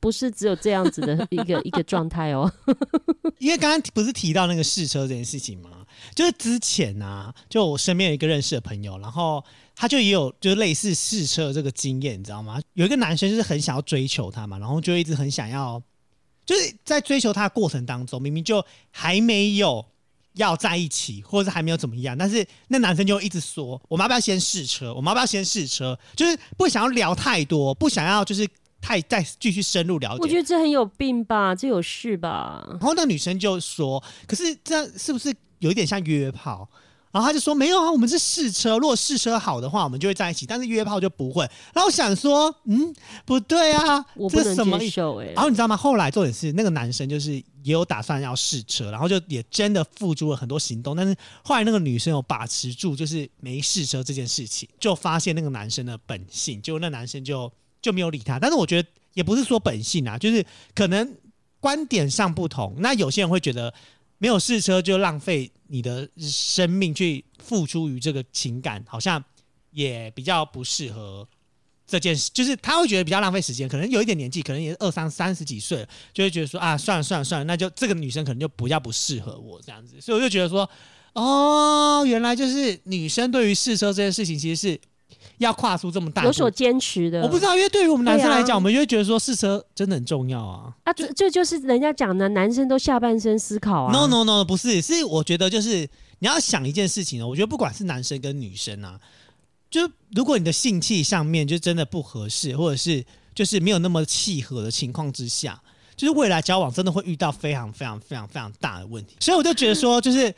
[0.00, 2.50] 不是只有这样子的一个 一个状态哦。
[3.38, 5.70] 因为刚刚不是提到那个试车这件事情吗？
[6.14, 9.42] 就是之前啊，就我身边有一个认识的朋友，然后。
[9.76, 12.60] 他就也有就是类似试车这个经验，你知道吗？
[12.74, 15.82] 有一个男生就是很想要追求她嘛，然后就一直很想要，
[16.44, 19.84] 就是在追求他的过程当中，明明就还没有
[20.34, 24.92] 要在一起，或者是还没有怎么样，但是那男生就一直说：“我们要不要先试车？
[24.92, 28.46] 我们要不要先试车？”就是不想要聊太多，不想要就是
[28.80, 30.22] 太再继续深入了解。
[30.22, 32.66] 我觉得这很有病吧，这有事吧。
[32.72, 36.68] 然后那女生就说：“可是这样是不是有一点像约炮？”
[37.14, 41.44] 然后他就说没有啊，我们是试车，如果试车好的话，我们就会在一起，但是约炮就不会。
[41.72, 42.92] 然后我想说，嗯，
[43.24, 45.00] 不对啊，这是什么意思？
[45.32, 45.76] 然后你知道吗？
[45.76, 57.48] 后来重点是那个男生就是也有打算要试车，然后就也真的付诸了很多行动，但是后来那个女生有把持住，就是没试车这件事情，就发现那个男生的本性，就那男生就
[57.80, 58.40] 就没有理他。
[58.40, 61.16] 但是我觉得也不是说本性啊，就是可能
[61.60, 62.74] 观点上不同。
[62.78, 63.72] 那有些人会觉得。
[64.24, 69.22] 没有试车就浪费你的生命去付出于这个情感，好像
[69.70, 71.28] 也比较不适合
[71.86, 72.30] 这件事。
[72.32, 80.00] 就是他会觉得比较浪费时间，可能有一点年纪，可能也是二三三十几岁，就会觉得说啊，算了算了算了，那就这个女生可能就比较不适合我这样子。
[80.00, 80.66] 所以我就觉得说，
[81.12, 84.80] 哦，原来就是女生对于试车这件事情，其实是。
[85.38, 90.72] 要跨出这么大，有所坚持的，我不知道，因为对于我们男生来讲，我们就会觉得说试车真的很重要啊。
[90.84, 93.92] 啊，这这就是人家讲的，男生都下半身思考啊。
[93.92, 95.88] No No No，不是，是我觉得就是
[96.20, 97.26] 你要想一件事情哦。
[97.26, 98.98] 我觉得不管是男生跟女生啊，
[99.70, 105.60] 就如果你的性器上面就真的不合适，或者是就是没有那么契合的情况之下，
[105.96, 109.16] 就是未来交往真的会遇到非常非常非常非常大的问题。
[109.20, 110.32] 所以我就觉得说，就是。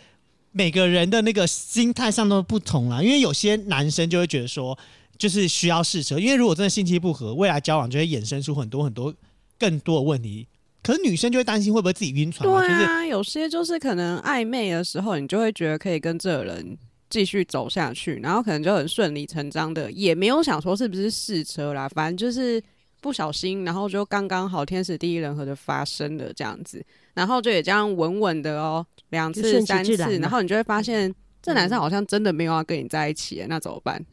[0.57, 4.77] 每个人的那个心态上都不同啦，因为有些男生就会觉得说，
[5.19, 9.13] 就是需要试车，因为如果真的性气不合，未来交往就会衍生出很多很多
[9.59, 10.47] 更多的问题。
[10.83, 16.79] 可是女生就会担心会不会自己晕船嘛，就是对啊，有些就是可能暧昧的时候，你就会觉得可以跟这个人
[17.11, 22.63] 继续走下去，然后可能就很顺理成章的，也没有想说是不是试车啦，反正就是
[23.01, 34.05] 不小心，然后就刚刚好天时地利人和的发生了这样子，然后就也这样稳稳的哦，两次三次，然后你就会发现这男生好像真的没有要跟你在一起耶，那怎么办？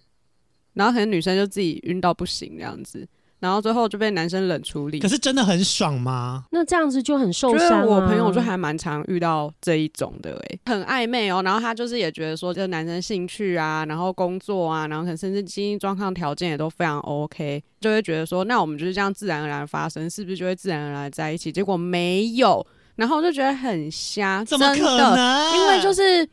[0.74, 3.08] 然后可能女生就自己晕到不行这样子，
[3.44, 5.08] 然后最后就被男生冷处理可。
[5.10, 6.46] 是真的很爽吗？
[6.52, 7.82] 那这样子就很受觉伤、啊。
[7.82, 11.42] 得我朋友就还蛮常遇到这一种的、欸，很暧昧哦。
[11.44, 21.52] 然后他就是也觉得说，这个男生兴趣啊，然后工作啊，然后可能甚至经济状况条件也都非常 OK，就会觉得说，那我们就是这样自然而然发生，是不是就会自然而然在一起？
[21.52, 25.56] 结果没有，然后我就觉得很瞎，怎么可真的能？
[25.58, 26.26] 因为就是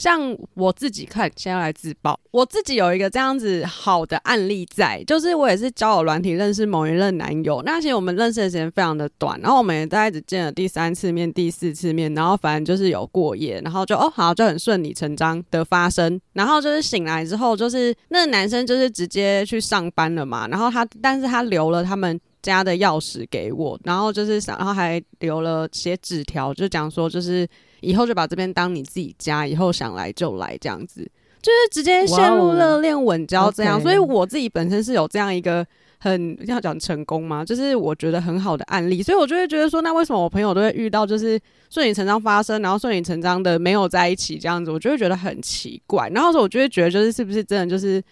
[0.00, 22.18] 像我自己看，现在来自爆，我自己有一个这样子好的案例在，就是我也是交友软体认识某一任男友，那其实我们认识的时间非常的短，然后我们也大概只见了第三次面、第四次面，然后反正就是有过夜，然后就哦好就很顺理成章的发生，然后就是醒来之后，就是那个男生就是直接去上班了嘛，然后他但是他留了他们。
[22.42, 27.46] 家的钥匙给我，然后就是想，然后还留了写纸条，就讲说，就是
[27.80, 31.02] 以后就把这边当你自己家，以后想来就来这样子，
[31.42, 33.80] 就是直接陷入热恋稳交这样。
[33.80, 35.66] 所以我自己本身是有这样一个
[35.98, 37.44] 很要讲成功吗？
[37.44, 41.38] 就是我觉得很好的案例，所以我就会觉得说，那为什么我朋友都会遇到就是
[41.68, 46.08] 顺理成章发生，然后顺理成章的没有在一起这样子，我就会觉得很奇怪。
[46.08, 48.02] 然后我就会觉得，就是是不是真的就是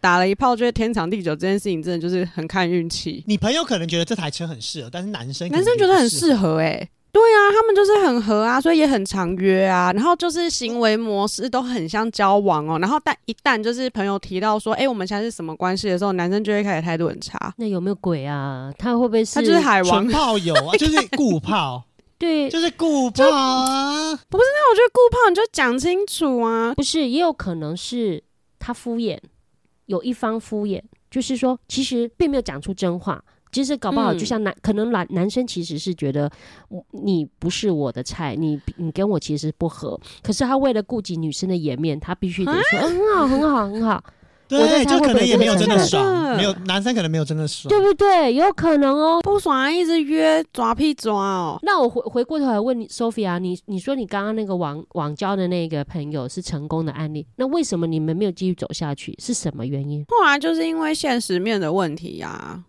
[0.00, 3.24] 打了一炮就是天长地久这件事情，真的就是很看运气。
[3.26, 18.72] 你朋友可能觉得这台车很适合，但是男生男生觉得很适合哎、对啊，他们就是很合啊，所以也很常约啊，然后就是行为模式都很像交往哦，然后但一旦就是朋友提到说，哎、我们现在是什么关系的时候，男生就会开始态度很差，那有没有鬼啊？
[18.78, 19.34] 他会不会是？
[19.34, 20.12] 他就是海王纯。
[20.12, 21.82] 炮友啊， 就是固炮，
[22.18, 24.14] 对，就是固炮啊。
[24.28, 28.22] 不是那我觉得顾炮你就讲清楚啊，不是，也有可能是
[28.58, 29.18] 他敷衍，
[29.86, 33.24] 有一方敷衍，就是说其实并没有讲出真话。
[33.52, 36.30] 其实搞不好，嗯就像男，可能男男生其实是觉得
[36.68, 44.02] 我你不是我的菜，你你跟我其实不合，可是他为了顾及女生的颜面，他必须得说、嗯很好很好很好，
[44.50, 47.78] 我对，就可能也没有真的爽，的没有男生可能没有真的爽对。
[47.80, 48.34] 不对？
[48.34, 49.20] 有可能哦。
[49.22, 51.58] 不爽啊，一直约抓屁抓哦。
[51.62, 59.14] 那我回回过头来问你，Sophia，你你说你刚刚那个网网交的那个朋友是成功的案例，那为什么你们没有继续走下去？
[59.18, 62.67] 是什么原因后来就是因为现实面的问题啊，？OK，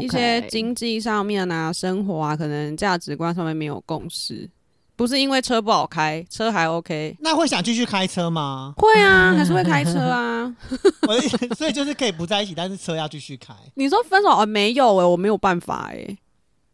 [0.00, 4.48] 一些经济上面啊、生活啊，可能价值观上面没有共识，
[4.94, 7.16] 不是因为车不好开，车还 OK。
[7.20, 8.74] 那会想继续开车吗？
[8.76, 10.54] 会啊，还是会开车啊。
[11.56, 13.52] 所以就是可以不在一起，但是车要继续开。
[13.74, 14.46] 你说分手哦？
[14.46, 16.16] 没有哎、我没有办法哎、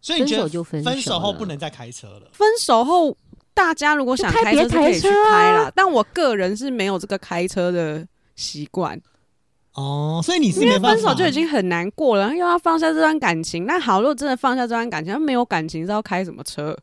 [0.01, 2.29] 所以你觉得分手就分手分手后不能再开车了？
[2.33, 3.16] 分手后，
[3.55, 9.01] 大家如果想就开开车是可以去开啦，但我个人是没有这个开车的习惯，
[9.79, 13.64] 哦，所以你是因为没办法分手就已经很难过了，然后又要放下这段感情。
[13.64, 16.77] 那好，如果真的放下这段感情，那没有感情是要开什么车？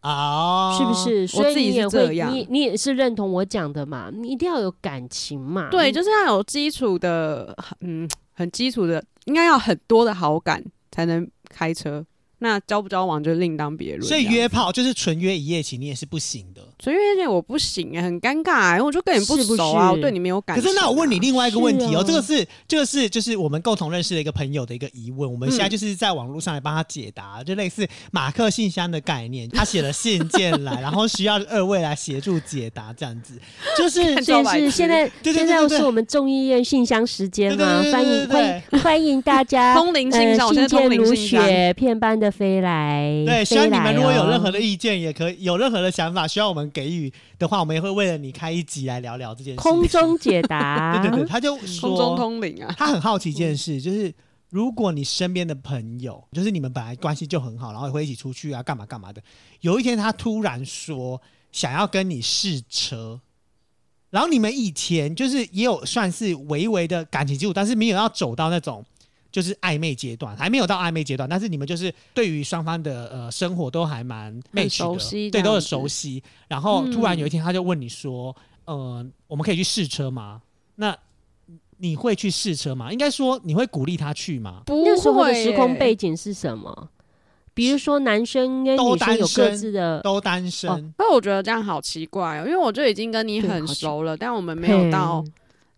[0.00, 0.92] 啊，是不？
[0.92, 1.26] 是？
[1.26, 4.10] 所以自己你也会，是这样你你也是认同我讲的嘛？
[4.12, 5.68] 你一定要有感情嘛？
[5.70, 12.04] 对，就是要有基础的，嗯，很基础的，应该要很多的好感才能开车。
[12.38, 14.02] 那交不交往就另当别论。
[14.02, 16.62] 所以约炮就是纯约一夜情，你也是不行的。
[16.78, 22.04] 纯约一夜情我不行哎、很尴尬、欸，因为我就跟你不熟啊，是我对你没有感情、可是那我问你，另外一个问题哦，是啊。
[22.06, 33.40] 这个是这个是就是我们共同认识的一个朋友的一个疑问，我们现在嗯就是在网络上来帮他解答，就类似马克信箱的概念，他写了信件来，然后需要二位来协助解答，这样子，
[33.78, 35.68] 就是所以白痴是现在对对现在对。
[35.68, 37.92] 对是我们众议院信箱时间嘛对对对？
[37.92, 38.26] 欢对对。
[38.26, 49.60] 迎欢迎欢迎大家 通灵信箱我呃，信现在通件如信箱雪片般的飞来，对，希望你们如果有任何哦的意见，也可以有任何的想法需要我们给予的话，我们也会为了你开一集来聊聊这件事。
[49.60, 54.12] 空中解答， 对对对，他就说空中通灵啊，他很好奇一件事，就是
[54.50, 59.22] 如果你身边的朋友，就是你们本来关系就很好，然后也会一起出去啊，干嘛干嘛的，
[59.60, 61.20] 有一天他突然说
[61.52, 63.20] 想要跟你试车，
[64.10, 68.84] 然后你们以前就是也有算是微微的感情基础，但是没有要走到那种。
[69.36, 76.22] 就是暧昧阶段，还没有到暧昧阶段，但是你们就是对于双方的呃生活都还蛮的熟悉对，都很熟悉。
[76.48, 80.40] 然后突然嗯有一天，他就问你说：“呃，我们可以去试车吗？”
[80.76, 80.96] 那
[81.76, 82.90] 你会去试车吗？
[82.90, 84.62] 应该说你会鼓励他去吗？
[84.64, 86.88] 不那时候的会时空欸背景是什么？
[87.52, 95.22] 比如说男生跟都女生有各单身自的，都单身，那我觉得这样好奇怪哦，因为我就已经跟你很熟了，但我们没有到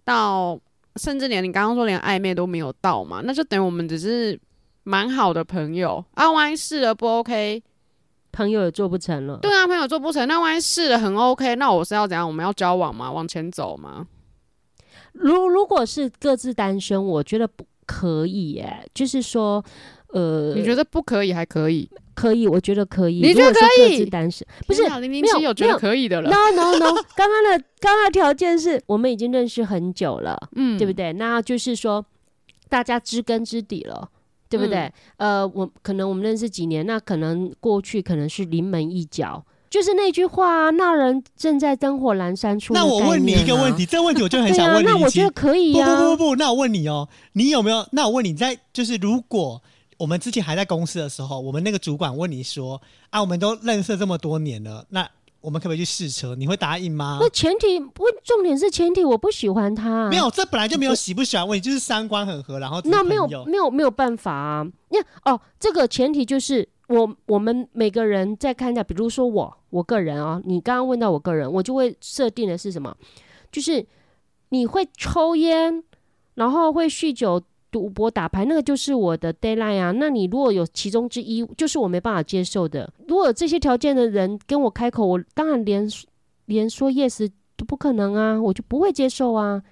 [0.05, 0.57] 到，
[0.97, 4.39] 甚至连你刚刚说连暧昧都没有到嘛，那就等于我们只是
[4.85, 6.31] 蛮好的朋友啊。
[6.31, 7.63] 万一试了不 OK，
[8.33, 9.39] 朋友也做不成了。
[9.39, 12.27] 对啊，朋友做不成，那万一试了很 OK，那我是要怎样？
[12.27, 13.11] 我们要交往吗？
[13.11, 14.07] 往前走吗？
[15.13, 18.89] 如如果是各自单身，我觉得不可以耶。
[18.95, 19.65] 就是说，
[20.09, 21.89] 呃，你觉得不可以还可以？
[22.19, 22.47] 可以？
[22.49, 23.21] 我觉得可以。
[23.21, 30.93] 你觉得如果是可以各自单身，不是零零没有七有觉得没有可以的了，？No No No， 刚刚的刚刚的条件是我们已经认识很久了，嗯对不？
[30.93, 31.13] 对？
[31.13, 32.05] 那就是说
[32.69, 34.11] 大家知根知底了。
[34.51, 34.91] 对不对？
[35.19, 47.87] 嗯呃，我可能我们认识几年，那可能过去可能是临门一脚，就是那句话啊，那人正在灯火阑珊处、那我问你一个问题，，这个问题我就很想问你，那我觉得可以不呀、不不不，那我问你哦，你有没有？
[47.93, 49.63] 那我问你在就是如果
[49.99, 52.81] 我们之前还在公司的时候，我们那个主管问你说
[53.11, 55.07] 啊，我们都认识这么多年了，那
[55.41, 56.35] 我们可不可以去试车？
[56.35, 57.29] 你会答应吗那？
[57.31, 64.67] 前提不，重点是前提我不喜欢他、啊，没有，这本来就没有喜不喜欢问题，就是三观很合，然后那没有没有没有办法啊！
[64.91, 72.97] 那哦，这个前提就是我我们每个人在看待，比如说我我个人啊，你刚刚问到我个人，我就会设定的是什么？
[73.51, 73.85] 就是
[74.51, 75.83] 你会抽烟，
[76.35, 77.41] 然后会酗酒、
[77.79, 79.93] 赌博、打牌，那个就是我的 d a y l i n e 啊。
[79.93, 82.93] 那你如果有其中之一，就是我没办法接受的。
[83.07, 85.89] 如果有这些条件的人跟我开口，我当然连
[86.47, 89.63] 连说 yes 都不可能啊，我就不会接受啊。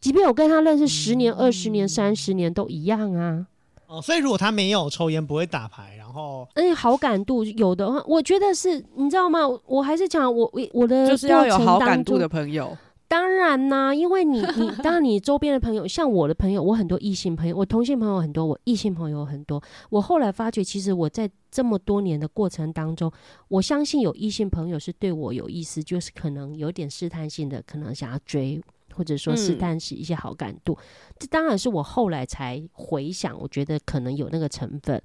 [0.00, 3.46] 即便我跟他认识十年、二十年、三十年都一样啊。
[3.86, 9.40] 哦，所以如果他没有抽烟，不会打牌，然后而且好感度有的话，我觉得是，你知道吗？
[9.66, 12.76] 我还是讲我我我的就是要有好感度的朋友。
[13.06, 19.62] 当然啦、因为你你 当然你周边的朋友，像我的朋友，我很多异性朋友，我同性朋友很多，我异性朋友很多。
[19.90, 23.12] 我后来发觉，其实我在这么多年的过程当中，
[23.48, 28.60] 我相信有异性朋友是对我有意思，就是可能有点试探性的，可能想要追，
[28.94, 30.76] 或者说试嗯探是一些好感度。
[31.18, 35.00] 这当然是我后来才回想，我觉得可能有那个成分。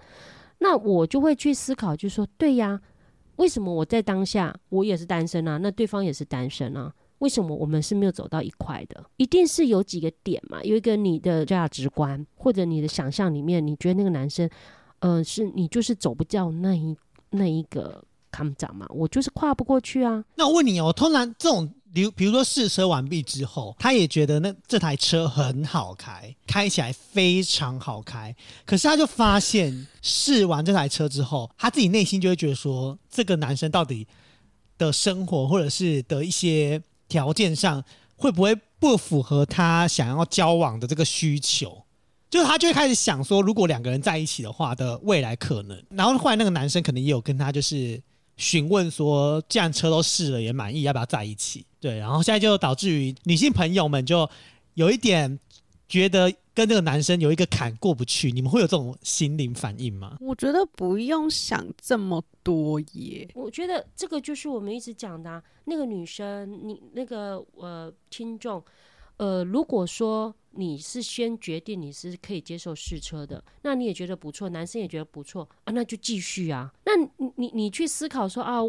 [0.59, 2.81] 那我就会去思考，就说对呀，
[3.35, 5.57] 为什么我在当下我也是单身啊？
[5.57, 6.91] 那对方也是单身啊？
[7.19, 9.03] 为什么我们是没有走到一块的？
[9.17, 14.49] 一定是有几个点嘛，有一个你的价值观或者你的想象里面，你觉得那个男生，
[14.99, 16.95] 呃，是你就是走不掉那一
[17.29, 20.23] 那一个坎长嘛，我就是跨不过去啊。
[20.35, 34.07] 那我问你哦，通常这种，比如比如说试车完毕之后，他也觉得那这台车很好开，开起来非常好开，可是他就发现试完这台车之后，他自己内心就会觉得说，这个男生到底
[34.77, 37.83] 的生活或者是的一些条件上，
[38.15, 41.83] 会不会不符合他想要交往的这个需求？
[42.29, 45.83] 就是他就会开始想说，如果两个人在一起的话的未来可能。
[45.89, 47.99] 然后后来那个男生可能也有跟他就是
[48.37, 51.65] 询问说，既然车都试了也满意，要不要在一起？
[51.79, 54.29] 对，然后现在就导致于女性朋友们就
[54.75, 55.39] 有一点
[55.89, 60.17] 觉得跟那个男生有一个坎过不去，你们会有这种心灵反应吗？
[60.21, 63.27] 我觉得不用想这么多耶。
[63.33, 68.63] 我觉得这个就是我们一直讲的、啊，那个女生，你那个呃听众，
[69.19, 76.73] 呃，如果说你是先决定你是可以接受试车的，那你也觉得不错，男生也觉得不错啊，那就继续啊。
[76.85, 78.59] 那你你你去思考说啊，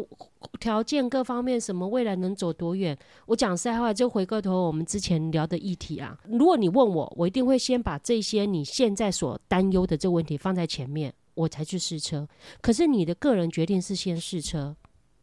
[0.59, 2.95] 条件各方面什么未来能走多远？
[3.25, 12.27] 我讲实在话，就回过头我们之前聊的议题啊，如果你问我，我一定会先把这些你现在所担忧的这个问题放在前面，我才去试车。
[12.61, 14.75] 可是你的个人决定是先试车，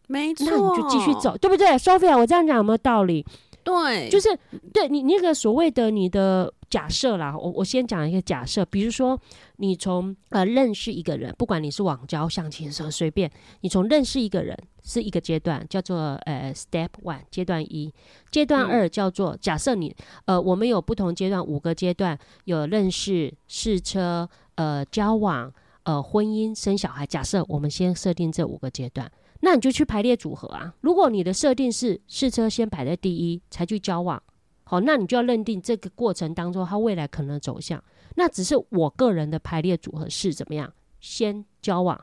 [0.06, 1.36] 没错，那你就继续走，。
[1.36, 3.24] 对不对？Sophia，我这样讲有没有道理？
[3.68, 4.28] 对，就是
[4.72, 9.20] 对你那个所谓的你的假设啦，我我先讲一个假设，比如说
[9.56, 17.92] 你从呃认识一个人，不管你是网交、相亲什么随便，你从认识一个人是一个阶段，叫做呃 step one 阶段一，
[18.30, 19.94] 阶段嗯二叫做、假设你
[20.24, 25.52] 呃我们有不同阶段五个阶段，有认识、试车、呃交往、
[25.82, 27.04] 呃婚姻、生小孩。
[27.04, 29.10] 假设我们先设定这五个阶段。
[29.40, 30.74] 那你就去排列组合啊。
[30.80, 34.22] 如果你的设定是试车先排在第一，才去交往，
[34.64, 37.82] 好，那你就要认定这个过程当中他未来可能走向。
[38.16, 40.72] 那只是我个人的排列组合是怎么样？
[41.00, 41.98] 先交往，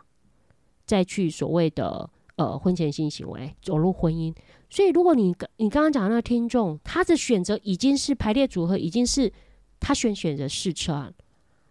[0.86, 4.34] 再去所谓的呃婚前性行为，走入婚姻。
[4.70, 9.32] 所以，如果你刚你刚刚讲的那个听众，他的选择已经是排列组合，已经是
[9.80, 11.12] 他选选择试车啊，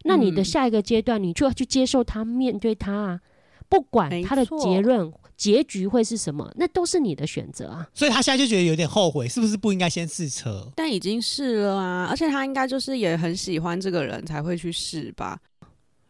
[0.04, 3.20] 那你的嗯下一个阶段，你就要去接受他，面对他啊。
[3.68, 7.88] 不管他的结论结局会是什么，那都是你的选择啊。
[7.92, 10.70] 所以他现在就觉得有点后悔，是不是不应该先试车？
[10.76, 15.38] 但已经试了啊，而且他应该就是也很喜欢这个人才会去试吧。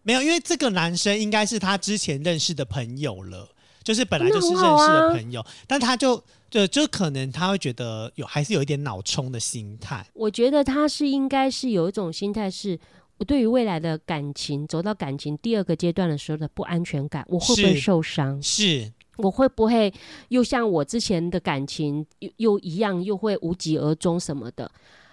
[0.02, 3.48] 没有，因为这个男生应该是他之前认识的朋友了，
[3.82, 10.06] 就是本来就是认识的朋友，但他就就就可能他会觉得有还是有一点脑冲的心态。
[10.12, 12.78] 我觉得他是应该是有一种心态是。
[13.16, 18.42] 我对于未来的感情走到感情第二个阶段的时候的不安全感，我会不会受伤？
[18.42, 19.92] 是，我会不会
[20.28, 24.70] 又像我之前的感情又又一样，又会无疾而终什么的？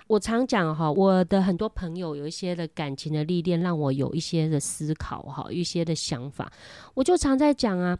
[0.07, 6.51] 我常讲哈，我的很多朋友有一些的感情的历练，让我有一些的思考哈，一些的想法。
[6.93, 7.97] 我就常在讲啊，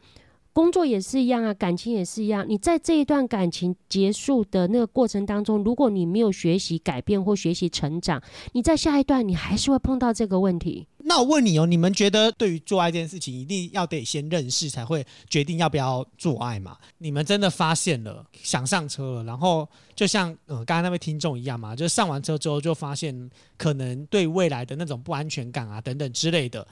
[0.52, 2.46] 工作也是一样啊，感情也是一样。
[2.46, 8.22] 你在这一段感情结束的那个过程当中，如果你没有学习改变或学习成长，
[8.52, 10.88] 你在下一段你还是会碰到这个问题。
[11.12, 16.78] 那我问你哦，你们觉得对于做爱这件事情，一定要得先认识才会决定要不要做爱嘛？
[17.00, 26.66] 你们真的发现了想上车了，然后就像呃刚刚那位听众一样嘛，就是上完车之后就发现可能对未来的那种不安全感啊等等之类的，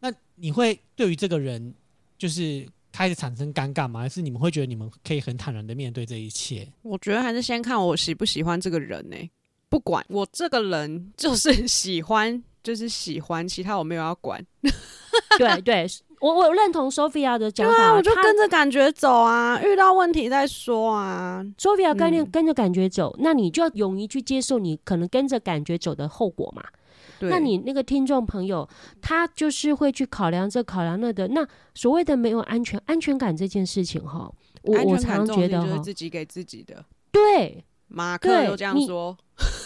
[0.00, 1.74] 那你会对于这个人
[2.16, 4.00] 就是开始产生尴尬吗？
[4.00, 6.66] 还是你们会觉得你们可以很坦然的面对这一切？
[6.80, 9.16] 我觉得还是先看我喜不喜欢这个人呢、
[9.68, 14.44] 不管我这个人就是喜欢，就是喜欢，其他我没有要管。
[15.38, 15.86] 对 对，
[16.20, 21.44] 我我认同 Sophia 的讲法，啊，我就跟着感觉走啊，遇到问题再说啊。
[21.58, 26.64] Sophia 概念嗯跟着感觉走，那你就要勇于去接受你可能跟着感觉走的后果嘛。
[27.20, 28.68] 那你那个听众朋友，
[29.00, 31.28] 他就是会去考量这考量那的。
[31.28, 34.30] 那所谓的没有安全安全感这件事情哈，
[34.62, 36.84] 我安我常全感这种觉得哈，自己给自己的。
[37.10, 39.16] 对马克对都这样你说，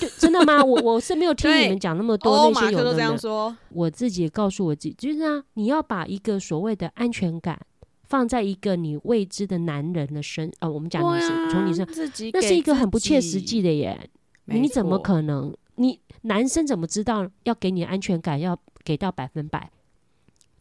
[0.00, 0.62] 对，真的吗？
[0.62, 3.56] 我我是没有听你们讲那么多哦，那些有的没的，样说。
[3.70, 7.58] 我自己也告诉我自己，就是啊，你要把一个所谓的安全感
[8.04, 14.10] 放在一个你未知的男人的身，呃，我们讲女生，对啊从女生，自己那是一个很不切实际，的耶。
[14.44, 15.54] 你怎么可能？
[15.76, 19.70] 你男生怎么知道要给你安全感要给到百分百？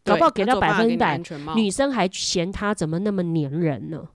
[0.04, 1.20] 搞不好给到百分百
[1.54, 4.08] 女生还嫌他怎么那么黏人呢？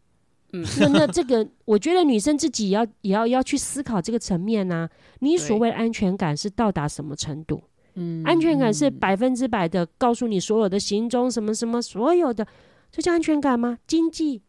[0.53, 4.89] 嗯 那那这个，我觉得女生自己也要也要要去思考这个层面啊。
[5.19, 7.61] 你所谓的安全感是到达什么程度？
[7.95, 12.47] 嗯安全感是嗯百分之百的告诉你所有的行踪什么什么所有的，
[12.91, 13.77] 这叫安全感吗？
[13.85, 14.41] 经济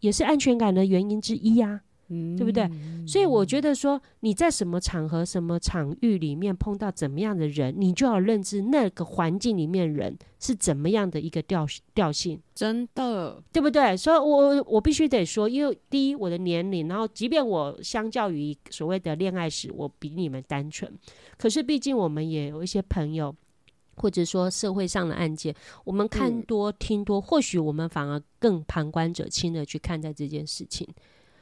[0.00, 1.80] 也是安全感的原因之一啊。
[2.08, 2.68] 对不对？
[3.06, 13.96] 所以我觉得说你在什么场合、什么场域里面碰到怎么样的人，你就要认知那个环境里面人是怎么样的一个调调性，真的，对不对？
[13.96, 20.92] 所以我我必须得说，因为第一我的年龄，然后即便我相较于所谓的恋爱史，我比你们单纯，
[21.38, 23.34] 可是毕竟我们也有一些朋友。
[23.96, 30.84] 或者说社会上的案件，我们看嗯多、听多，或许我们反而更旁观者清的去看待这件事情。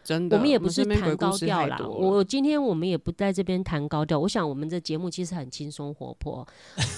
[0.04, 4.18] 真的，我们也不是谈高调啦，我今天我们也不在这边谈高调。
[4.18, 6.46] 我想我们的节目其实很轻松活泼，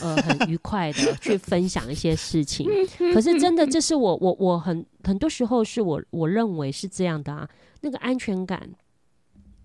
[0.01, 2.67] 呃，很愉快的 去分享一些事情。
[3.13, 7.49] 可是真的，这是我我我很很多时候是我我认为是这样的啊，
[7.83, 8.71] 那个安全感，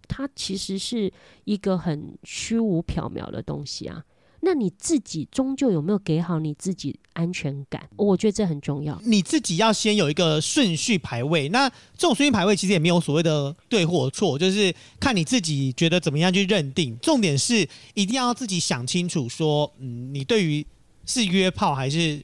[0.08, 1.12] 它其实是
[1.46, 4.04] 一个很虚无缥缈的东西啊。
[4.42, 7.90] 那你自己终究有没有给好你自己安全感？
[7.98, 9.00] 我觉得这很重要。
[9.04, 11.50] 你自己要先有一个顺序排位。
[11.50, 16.98] 那这种顺序排位其实也没有所谓的对或错，就是看你自己觉得怎么样去认定。
[17.00, 20.66] 重点是一定要自己想清楚说，嗯，你对于
[21.06, 22.24] 是约炮还是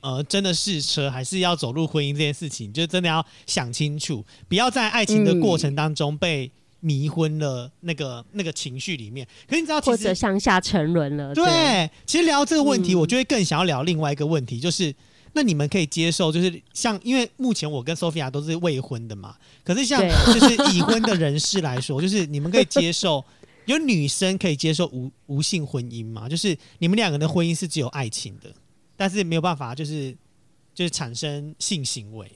[0.00, 6.52] 呃真的试 车，还是要走入婚姻这件事情，就真的要想清楚，不要在爱情的过程当中被
[6.84, 9.26] 迷昏了那个那个情绪里面。
[9.48, 14.94] 可是你知道，或者向下沉沦了，对，其实聊这个问题，嗯我就会更想要聊另外一个问题，就是
[15.32, 19.98] 那你们可以接受，就是像因为目前我跟 Sophia 都是未婚的嘛，可是像
[20.32, 23.24] 就是已婚的人士来说，就是你们可以接受，
[23.64, 26.28] 有女生可以接受无无性婚姻吗？
[26.28, 28.52] 就是你们两个人的婚姻是只有爱情的，
[28.96, 30.14] 但是没有办法，就是
[30.74, 32.30] 就是产生性行为。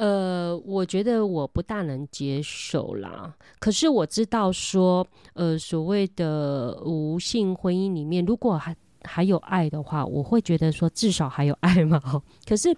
[0.00, 3.36] 呃，我觉得我不大能接受啦。
[3.58, 12.00] 可是我知道说，呃，所谓的无性婚姻里面，如果还还还有爱的话，我会觉得说至少还有爱嘛。
[12.00, 12.74] 哈 可是，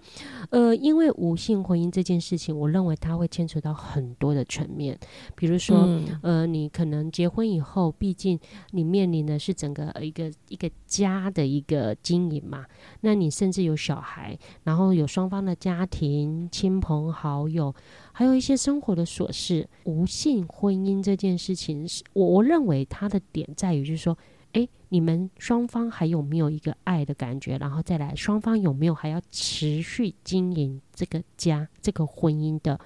[0.49, 4.99] 呃，因为无性婚姻这件事情，我认为它会牵扯到很多的层面，
[5.37, 8.37] 比如说，嗯呃，你可能结婚以后，毕竟
[8.71, 12.65] 你面临的是整个一个一个家的一个经营嘛。
[12.99, 17.73] 那你甚至有小孩，然后有双方的家庭、亲朋好友，
[18.11, 19.65] 还有一些生活的琐事。
[19.85, 24.17] 无性婚姻这件事情是，我我认为它的点在于就是说，
[24.53, 27.57] 哎，你们双方还有没有一个爱的感觉？
[27.57, 32.79] 然后再来，双方有没有还要持续经营这个家、这个婚姻的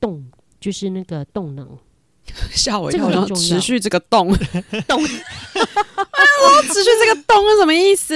[0.00, 0.30] 动，
[0.60, 1.76] 就是那个动能。
[2.54, 4.28] 吓我一跳，持续这个动
[4.86, 5.16] 动， 我想
[6.56, 8.14] 我持续这个洞是什么意思？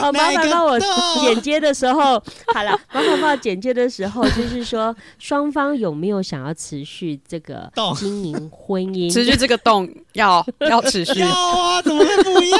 [0.00, 0.78] 哦，麻烦帮我
[1.20, 2.22] 剪接的时候，
[2.54, 9.12] 好了，麻烦帮我剪接的时候，就是说双方有没有想要持续这个洞经营婚姻？
[9.12, 11.28] 持续这个洞要要持续要。
[11.28, 12.58] 啊，怎么会不要？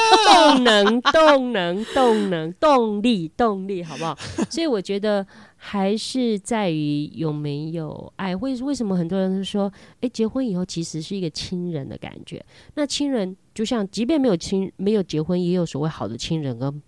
[0.53, 4.17] 动能、动能、动能、动力、动力，好不好？
[4.49, 5.25] 所以我觉得
[5.65, 8.35] 还是在于有没有爱。
[8.35, 12.45] 为为什么很多人都说，诶，结婚以后其实是一个亲人的感觉？
[12.75, 16.81] 那亲人就像，即便没有亲，没有结婚，也有所谓好的亲人跟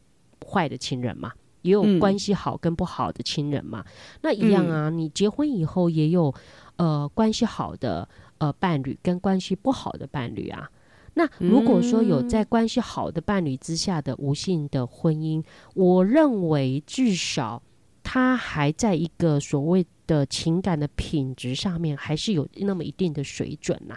[0.45, 1.31] 坏的亲人嘛。
[1.61, 3.83] 也有嗯关系好跟不好的亲人嘛，
[4.21, 4.89] 那一样啊。
[4.89, 6.31] 你结婚以后也有
[6.75, 8.07] 呃关系好的
[8.39, 10.69] 呃伴侣跟关系不好的伴侣啊。
[11.15, 15.41] 那如果说有在关系好的伴侣之下的无性的婚姻，
[15.73, 17.63] 我认为至少
[18.05, 23.95] 他还在一个所谓的情感的品质上面，还是有那么一定的水准呐、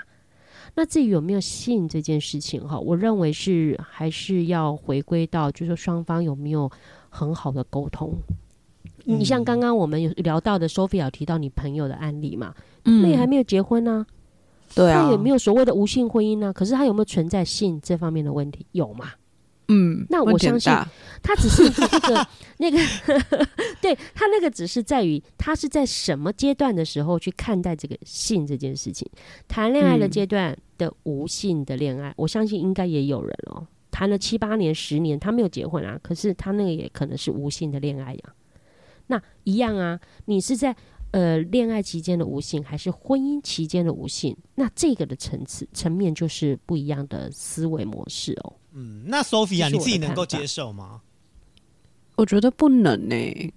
[0.75, 6.69] 那至于有没有性这件事情哈，我认为是还是要回归到，就是说双方有没有
[7.11, 8.15] 很好的沟通。
[9.05, 12.55] 你像刚刚我们有聊到的，Sophia 有提到你朋友的案例嘛，
[12.85, 14.07] 那也还没有结婚呢、
[14.75, 18.67] 对啊他也没有所谓的无性婚姻呢、可是他有没有存在性这方面的问题？
[18.73, 19.11] 有嘛？
[19.69, 20.89] 嗯，那我相信大。
[21.23, 22.27] 他只是这个
[22.59, 22.79] 那个，
[23.83, 29.09] 对他那个只是在于他是在什么阶段的时候去看待这个性这件事情。
[29.47, 30.11] 谈恋爱的嗯。
[30.11, 38.21] 阶段的无性的恋爱，我相信应该也有人哦，谈了七八年、十年，他没有结婚啊，可是他那个也可能是无性的恋爱呀、
[39.09, 40.75] 那一样啊，你是在
[41.11, 44.37] 呃恋爱期间的无性，还是婚姻期间的无性？
[44.55, 48.55] 那这个的层次层面就是不一样的思维模式哦。
[48.73, 51.01] 嗯，那 Sophia，你自己能够接受吗？
[52.17, 53.53] 我觉得不能呢、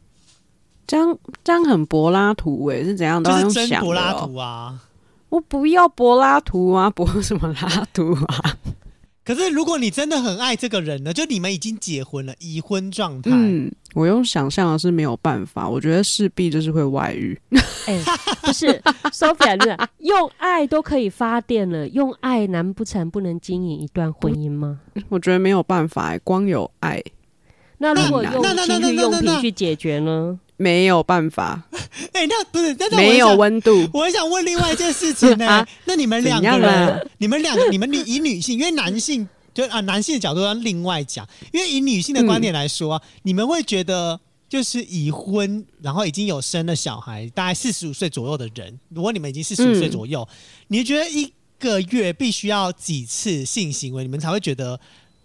[0.85, 4.83] 这样这样很柏拉图哎、是怎样都要就是真用想的柏拉哦图啊。
[5.29, 8.57] 我不要柏拉图啊，柏什么拉图啊？
[9.23, 17.37] 可是如果你真的很爱这个人呢，就你们已经结婚了，已婚状态，嗯，我用想象的是没有办法，我觉得势必就是会外遇。
[17.87, 17.99] 哎、
[18.41, 18.81] 不是
[19.11, 24.79] ，Sophia，真的用爱都可以发电了，用爱难不成不能经营一段婚姻吗？
[25.09, 27.01] 我觉得没有办法、欸，光有爱
[27.79, 30.39] 那如果用那那那情趣用品去解决呢？
[30.57, 31.63] 没有办法，
[32.13, 33.89] 哎、那不是，那没有想温度。
[33.91, 50.27] 我很想问另外一件事情呢、啊那你们两个人，你们两个，你们女以女性，因为男性就啊男性的角度要另外讲，因为以女性的观点来说、啊你们会觉得就是已婚，然后已经有生了小孩，大概四十五岁左右的人，如果你们已经四十五岁嗯左右，
[50.67, 54.79] 你觉得一个月必须要几次性行为，你们才会觉得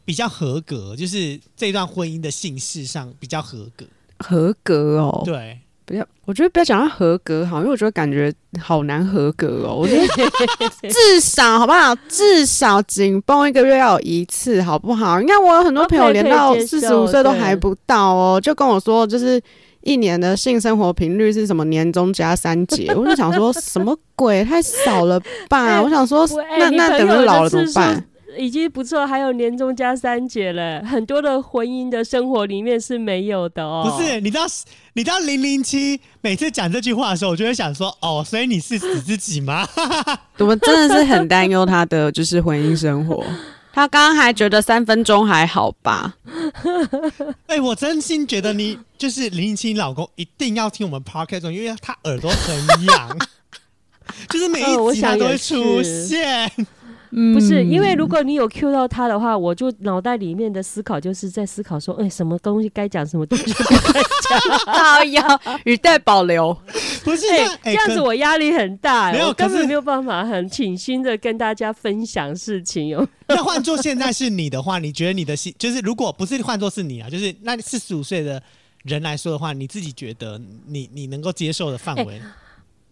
[0.04, 3.86] 比较合格，就是这段婚姻的性事上比较合格？
[4.18, 9.76] 合格哦，对，不要，我觉得不要讲到合格好，因为我觉得感觉好难合格哦。
[9.76, 10.06] 我觉得
[10.90, 11.94] 至少好不好？
[12.08, 15.20] 至少紧绷一个月要有一次，好不好？
[15.20, 19.40] 你看我有很多朋友连到四十五岁都还不到哦，就跟我说就是。
[19.82, 21.64] 一年的性生活频率是什么？
[21.66, 25.62] 年终加三节，我就想说什么鬼，太少了吧？
[25.78, 26.28] 哎我想说
[26.58, 28.04] 那那等老了怎么办？
[28.38, 33.88] 已经不错，还有年终加三节了，很多的婚姻的生活里面是没有的哦。
[33.88, 34.44] 不是，你知道，
[34.94, 39.66] 你知道零零七每次讲这句话的时候，我就会想说，哦，所以你是指自己吗？
[40.38, 43.24] 我们真的是很担忧他的就是婚姻生活。
[43.72, 46.14] 他刚刚还觉得三分钟还好吧？
[47.46, 53.18] 哎、我真心觉得你就是零零七老公一定要听我们 podcast，因为他耳朵很痒，
[54.30, 56.50] 就是每一集他都会出现。
[57.10, 64.40] 嗯不是，因为如果你有 cue 到他的话，我就脑袋里面的思考就是在思考说，哎、什么东西该讲，什么东西不该讲。
[64.74, 66.56] 好要语带保留。
[67.04, 67.22] 不是
[67.62, 73.06] 这样子我压力很大、没有我根本没有办法很倾心的跟大家分享事情哦。
[73.28, 78.42] 那换做现在是你的话，你觉得你的心就是如果不是换做是你啊，就是那四十五岁的
[78.82, 82.20] 人来说的话，你自己觉得你你能够接受的范围？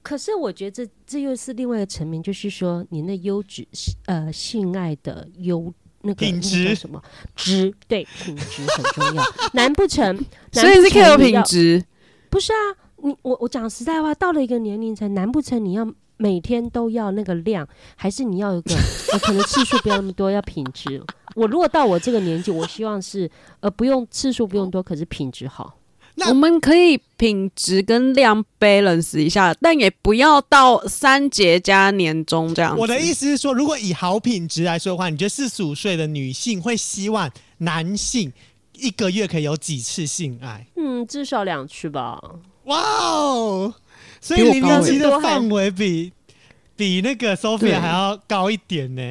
[0.05, 3.66] 可是我觉得这这又是另外一个层面，就是说你那优质
[4.05, 7.02] 呃性爱的优那个那个品质叫什么
[7.34, 9.24] 质对品质很重要，
[9.55, 10.14] 难不成
[10.52, 11.82] 所以是 care 品质，
[12.28, 12.57] 不是啊？
[13.02, 18.74] 你我我讲实在话，到了一个年龄层，难不成你要每天都要那个量，还是你要有个
[19.12, 21.02] 呃可能次数不要那么多，要品质？
[21.34, 23.30] 我如果到我这个年纪，我希望是
[23.61, 25.78] 呃不用次数不用多，可是品质好。
[26.16, 32.76] 那我们可以品质跟量 balance 一下，但也不要到三节加年终这样。
[32.78, 38.32] 我的意思是说，如果以好品质来说的话，你觉得四十五岁的女性会希望男性
[38.74, 40.66] 一个月可以有几次性爱？
[40.76, 42.20] 嗯，至少两次吧。
[42.64, 43.74] 哇哦！
[44.20, 46.12] 所以零比我高欸零七的范围比
[46.76, 49.02] 比那个 Sophia 对还要高一点呢。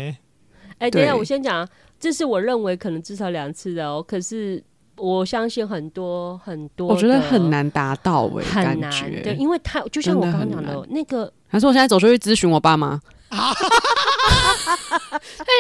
[0.80, 4.04] 哎、等一下，我先讲啊，这是我认为可能至少两次的哦。
[4.06, 4.64] 可是
[5.04, 8.90] 我相信很多很多，我觉得很，难达到哎、很难。
[8.90, 12.98] 感觉对，因为他就像我刚刚讲的那个还是我现在走出去咨询我爸妈。
[13.30, 13.54] 他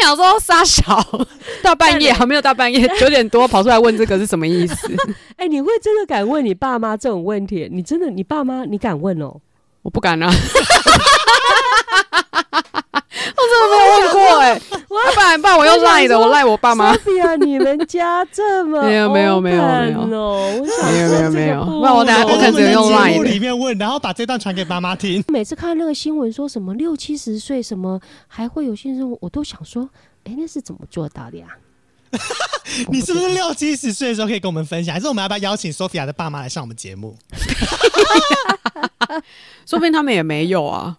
[0.02, 1.06] 想说傻小，
[1.62, 4.96] 大半夜还没有大半夜 九点多跑出来问这个是什么意思？
[5.36, 7.68] 哎、你会真的敢问你爸妈这种问题？
[7.70, 9.42] 你真的，你爸妈你敢问哦？
[9.82, 10.32] 我不敢啊，我
[13.50, 14.62] 真的没有问过哎、
[15.06, 16.94] 要不然不然我用赖的，我赖我爸妈。
[16.96, 20.66] Sophia，你们家这么 没有没有没有没有没有没有没有
[21.10, 25.24] 这个不然我等下我可能只能用在 Line 节目的里面问，然后把这段传给妈妈听。
[25.28, 29.90] 每次看那个新闻说什么六七十岁什么还会有性生活，我都想说，
[30.26, 31.48] 哎、那是怎么做到的呀？
[32.90, 34.94] 你是不是六七十岁的时候可以跟我们分享？
[34.94, 37.18] 还是我们要不要邀请 Sophia 的爸妈来上我们节目
[39.66, 40.96] 说不定他们也没有啊，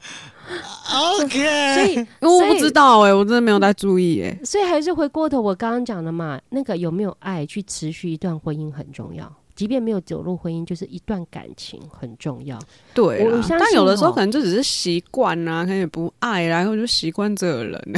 [1.21, 9.31] ？OK，所以，因为我不知道哎、我真的没有在注意哎、所以还是回过头我刚刚讲的嘛，那个有没有爱去持续一段婚姻很重要。
[9.55, 12.59] 即便没有走入婚姻，就是一段感情很重要。
[12.93, 17.93] 对但有的时候哦可能就只是习惯啊，可能也不爱啦，然后就习惯这个人。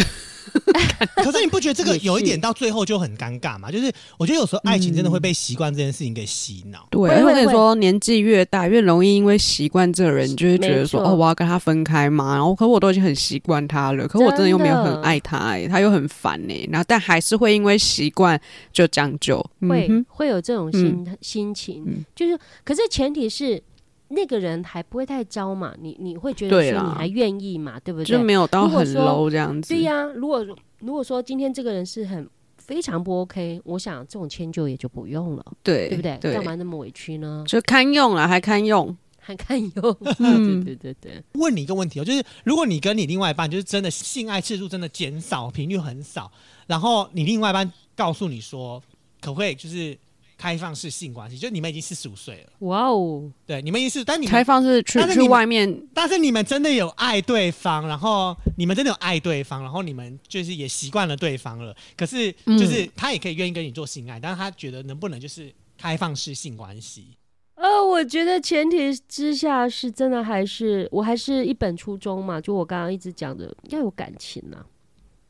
[1.16, 3.70] 可是你不觉得这个有一点到最后就很尴尬吗？
[3.70, 6.86] 就是我觉得有时候爱情真的会被习惯这件事情给洗脑。
[6.90, 12.34] 对，会而且我跟你说，年纪越大，越容易因为习惯这个人，你就会觉得说，哦，我要跟他分开嘛。
[12.34, 18.40] 然后，可我都已经很习惯他了，可我真的又没有很爱他、欸，他又很烦呢、然后，但还是会因为习惯
[18.72, 19.38] 就将就。
[19.68, 23.62] 会、嗯哼会有这种心、心情，嗯就是，可是前提是
[24.08, 28.24] 那个人还不会太糟嘛，你你会觉得说你还愿意嘛，对不对就对？
[28.24, 29.68] 没有到很 low 这样子。
[29.72, 30.44] 对呀、如果
[30.80, 36.18] 如果说今天这个人是很非常不 OK，我想这种迁就也就不用了，对对不对？
[36.20, 37.44] 对干嘛那么委屈呢？
[37.46, 38.96] 就堪用了，还堪用。
[39.18, 46.30] 还看有，嗯对对对对，问你一个问题哦，就是如果你跟你另外一半就是真的性爱次数真的减少，频率很少，
[46.68, 48.80] 然后你另外一半告诉你说，
[49.20, 49.98] 可不可以就是
[50.46, 51.36] 开放式性关系？
[51.36, 61.74] 就你们已经四十五岁了，哇哦，对，你们已经是，但你开放式去去但是你外面，但是你们真的有爱对方，然后你们真的有爱对方，然后你们就是也习惯了对方了。
[61.96, 67.16] 可是就是他也可以愿意跟你做性爱，但是他觉得能不能就是开放式性关系？
[67.56, 74.64] 呃，我觉得前提之下是真的，还是我还是一本初衷嘛，就我刚刚一直讲的，要有感情呐、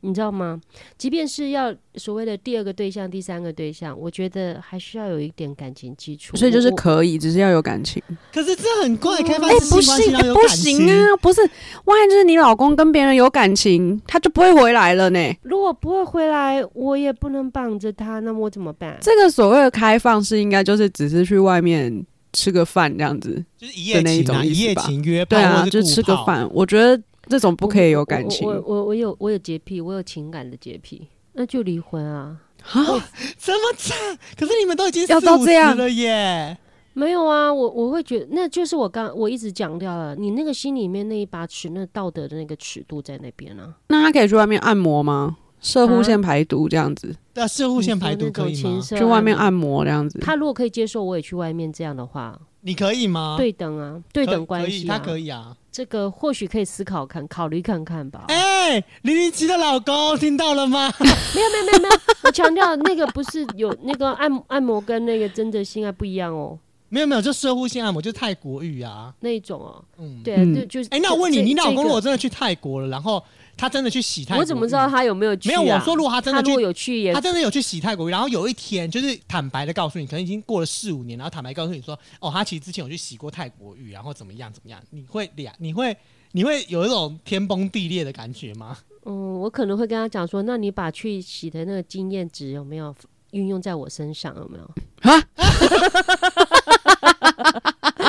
[0.01, 0.59] 你知道吗？
[0.97, 6.37] 即便是要所谓的第二个对象、第三个对象，我觉得还需要有一点感情基础。
[6.37, 8.01] 所以就是可以，只是要有感情。
[8.31, 11.17] 可是这很怪，开放哎、式不性关系行，哎不要有感情行啊！
[11.21, 11.41] 不是，
[11.85, 15.19] 万一就是你老公跟别人有感情，他就不会回来了呢。
[15.41, 18.97] 如果不会回来，我也不能绑着他，那么我怎么办？
[19.01, 23.43] 这个所谓的开放式，应该就是只是去外面吃个饭这样子。
[23.57, 26.15] 就是一夜的那一情啊，一夜情约炮，对啊，就吃个。
[26.25, 26.47] 饭。
[26.51, 32.37] 我觉得这种不可以有感情我我我我有我有洁癖，我有情感的洁癖，那就离婚啊。
[32.63, 32.83] 啊！
[33.37, 33.95] 这么惨，
[34.37, 36.57] 可是你们都已经要到这样十了耶。
[36.93, 43.75] 没有啊，我我会觉得那就是我刚我一直讲掉了，你那个心里面那一把尺，那道德的那个尺度在那边啊。
[43.87, 45.37] 那他可以去外面按摩吗？
[45.59, 48.79] 射护线排毒这样子，对啊，射护线排毒可以吗？
[48.81, 50.19] 去外面按按摩这样子。
[50.19, 53.35] 他如果可以接受，我也去外面这样的话，你可以吗？
[53.37, 55.55] 对等啊，对，等关系啊，他可以啊。
[55.77, 58.25] 这个或许可以思考看，考虑看看吧。
[58.29, 60.91] 哎，零零七的老公听到了吗？
[60.99, 66.57] 没有没有没有没有，我强调那个不是有那个按按摩跟那个真的性爱不一样哦，
[66.89, 69.13] 没有没有，就射护性按摩，就是泰国浴啊。
[69.19, 70.89] 那一种哦，嗯，对，啊就就是。
[70.89, 73.23] 哎，那我问你，你老公如果真的去泰国了，然后
[73.57, 75.59] 他真的去洗泰国，我怎么知道他有没有去、啊？
[75.59, 85.97] 没有，我说如果他真的他如果，有去也他真的有去洗泰国浴，然后有一天就是坦白的告诉你，可能已经过了四五年，然后坦白告诉你说，哦，他其实之前有去洗过泰国浴，然后怎么样怎么样，你会俩，你会
[86.33, 88.77] 你会有一种天崩地裂的感觉吗？
[89.05, 92.93] 嗯，我可能会跟他讲说，那你把去洗的那个经验值有没有
[93.31, 94.35] 运用在我身上？
[94.35, 95.11] 有没有？
[95.11, 95.23] 啊，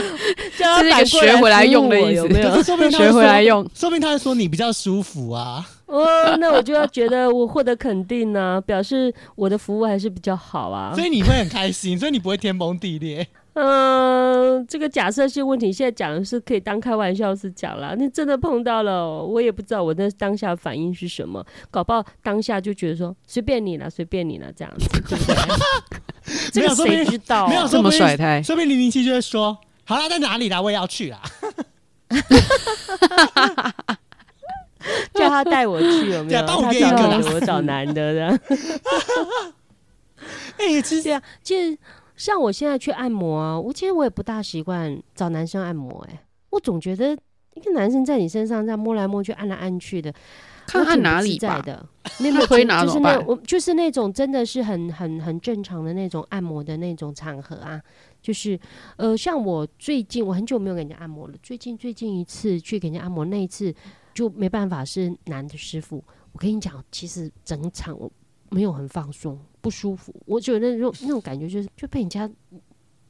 [0.56, 2.56] 这是一个学回来用的意思有没有可？
[2.58, 3.68] 是说不定他学回来，用。
[3.74, 5.66] 说不定他会说你比较舒服啊。
[5.86, 11.04] 哦，那我就要觉得我获得肯定呢、表示我的服务还是比较好啊所。
[11.04, 13.26] 以你会很开心，所以你不会天崩地裂。
[13.60, 25.34] 嗯、这个假设性问题现在讲的是可以当开玩笑是讲啦，那真的碰到了，我也不知道我那当下反应是什么，搞不好当下就觉得说随便你了，随便你了这样子，对不对？
[26.52, 27.48] 这个没有说不定谁知道？
[27.48, 29.58] 没有这么甩胎，说不定零零七就会说，
[29.88, 30.60] 好啦，在哪里啦？
[30.60, 31.22] 我也要去啦。
[35.14, 36.40] 叫他带我去有没有？
[36.40, 38.40] 我他找约一个啦女的，我找男的的。
[40.58, 41.78] 哎、其实对啊，其实
[42.16, 46.20] 像我现在去按摩啊，我其实我也不大习惯找男生按摩、哎，
[46.50, 47.16] 我总觉得
[47.54, 50.12] 一个男生在你身上这样摸来摸去、按来按去的，
[50.66, 51.86] 看他我挺不哪里在的，
[52.18, 57.80] 没有没有推就就是那我就是那种真的是很很很正常的那种按摩的那种场合啊，
[58.20, 58.58] 就是
[58.96, 63.74] 呃，像我最近我很久没有给人家按摩了，最近最近一次去给人家按摩那一次
[64.14, 66.02] 就没办法是男的师傅，
[66.32, 68.10] 我跟你讲，其实整场我
[68.50, 72.30] 没有很放松，不舒服，我觉得那种那种感觉就是就被人家。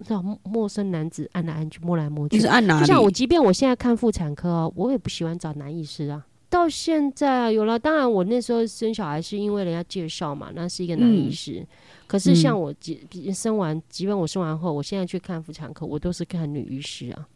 [0.01, 2.81] 那种陌生男子按来按去，摸来摸去，你是按哪里？
[2.83, 6.25] 就像我，即便我现在看妇产科哦，我也不喜欢找男医师啊。
[6.51, 11.67] 到现在啊，有了，当然我那时候生小孩是因为人家介绍嘛，那是一个男医师。
[12.07, 17.29] 可是像我即即生完，即便我生完后，我现在去看妇产科，我都是看女医师啊。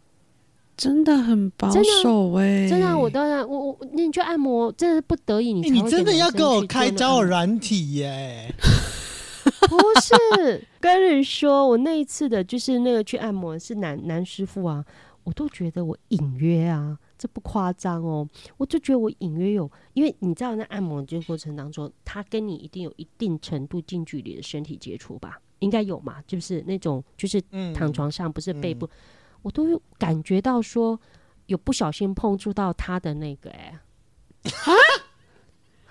[0.75, 1.71] 真的很保
[2.03, 8.53] 守哎、真的啊、我当然我我你去按摩，真的是不得已你欸你真的要给我开招交友软体耶？
[9.69, 14.85] 不是，跟人说，我那一次的就是那个去按摩是男男师傅啊，
[15.25, 28.89] 我都觉得我隐约啊，这不夸张哦，我就觉得我隐约有，因为你知道在按摩的这个过程当中，他跟你一定有一定程度近距离的身体接触吧，应该有嘛，就是那种就是嗯躺床上不是背部，
[29.43, 31.01] 我都有感觉到说
[31.47, 33.79] 有不小心碰触到他的那个哎、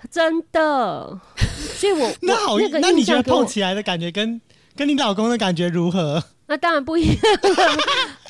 [0.09, 4.41] 真的，所以我那好我，那个那你觉得碰起来的感觉跟
[4.75, 6.21] 跟你老公的感觉如何？
[6.47, 7.17] 那当然不一样，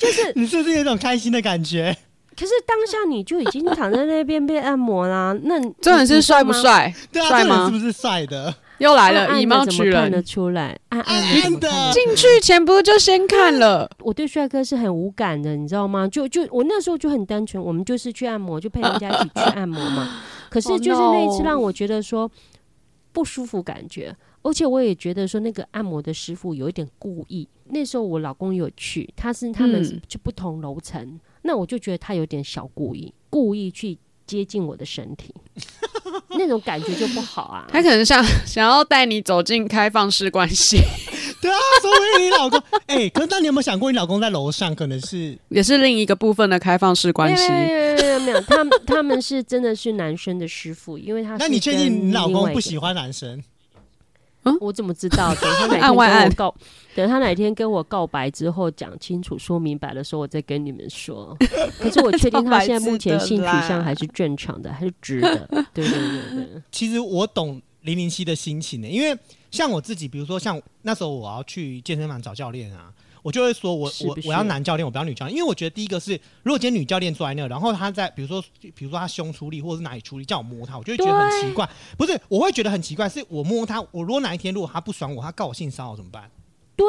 [0.02, 1.96] 就是 你是不是有一种开心的感觉？
[2.34, 6.52] 可是当下你就已经躺在那边被按摩啦， 那你重点是帅不？
[6.52, 6.92] 帅？
[7.12, 8.52] 对啊，帅吗是不是帅的？
[8.78, 10.20] 又来了，以貌取怎么看得。
[10.22, 10.76] 出来？
[10.88, 13.88] 暗暗暗的进去前不是就先看了？
[14.00, 16.08] 我对帅哥是很无感的，你知道吗？
[16.08, 20.22] 就就我那时候就很单纯，我们就是去按摩，就陪人家一起去按摩嘛。
[20.50, 22.28] 可是 Oh 就是那一次让我觉得说
[23.12, 27.46] 不舒服感觉，而且我也觉得说那个按摩的师傅有一点故意。
[27.74, 33.96] 那时候我老公有去，他是他们就不同楼层，那我就觉得他有点小故意，故意去
[34.26, 35.34] 接近我的身体，
[36.36, 37.66] 那种感觉就不好啊。
[37.72, 40.76] 他可能想想要带你走进开放式关系，
[41.40, 47.48] 对啊，所以你老公，哎、可是那你有没有想过，你老公在楼上可能是也是另一个部分的开放式关系。
[47.48, 53.42] 没有没有没有，他们他们是真的是男生的师傅，因为他那你确定你老公不喜欢男生？
[54.60, 55.34] 我怎么知道？
[55.36, 56.54] 等他 哪天跟我告，
[56.94, 61.36] 等他哪天跟我告白之后讲清楚、说明白的时候，我再跟你们说。
[61.78, 65.48] 可是我确定他现在目前性取向还是正常的，还是直的。
[65.72, 69.16] 对对对对，其实我懂零零七的心情呢、因为
[69.50, 72.92] 像我自己，比如说像那时候我要去健身房找教练啊，
[73.22, 78.42] 我就会说我我我要男教练，我不要女教练，因为我觉得第一个是，如果今天女教练坐在那，然后她在比如说
[78.74, 81.68] 比如说她胸出力或者是哪里出力，叫我摸她，我就会觉得很奇怪。
[81.96, 86.30] 不是，我会觉得很奇怪，是我摸她，我如果哪一天如果她不爽我，她告我性骚扰怎么办？
[86.74, 86.86] 对，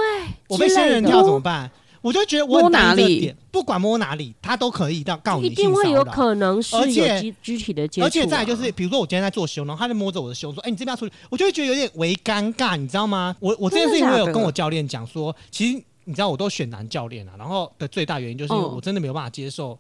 [0.48, 1.70] 我被仙人跳怎么办？
[2.02, 6.12] 我就觉得我很摸哪里不管摸哪里，她都可以到告你性骚定会有扰。
[6.12, 13.34] 可能是有而且肢肢体的接触啊、而且再来就是，比如说我今天在做胸，然后他就摸着我的胸说：“哎、你这边要出去。”我就会觉得有点微尴尬，你知道吗？
[13.40, 19.78] 我我这件事情我有跟我教练讲说，其实你知道我都选男教练啊，然后的最大原因就是因为嗯我真的没有办法接受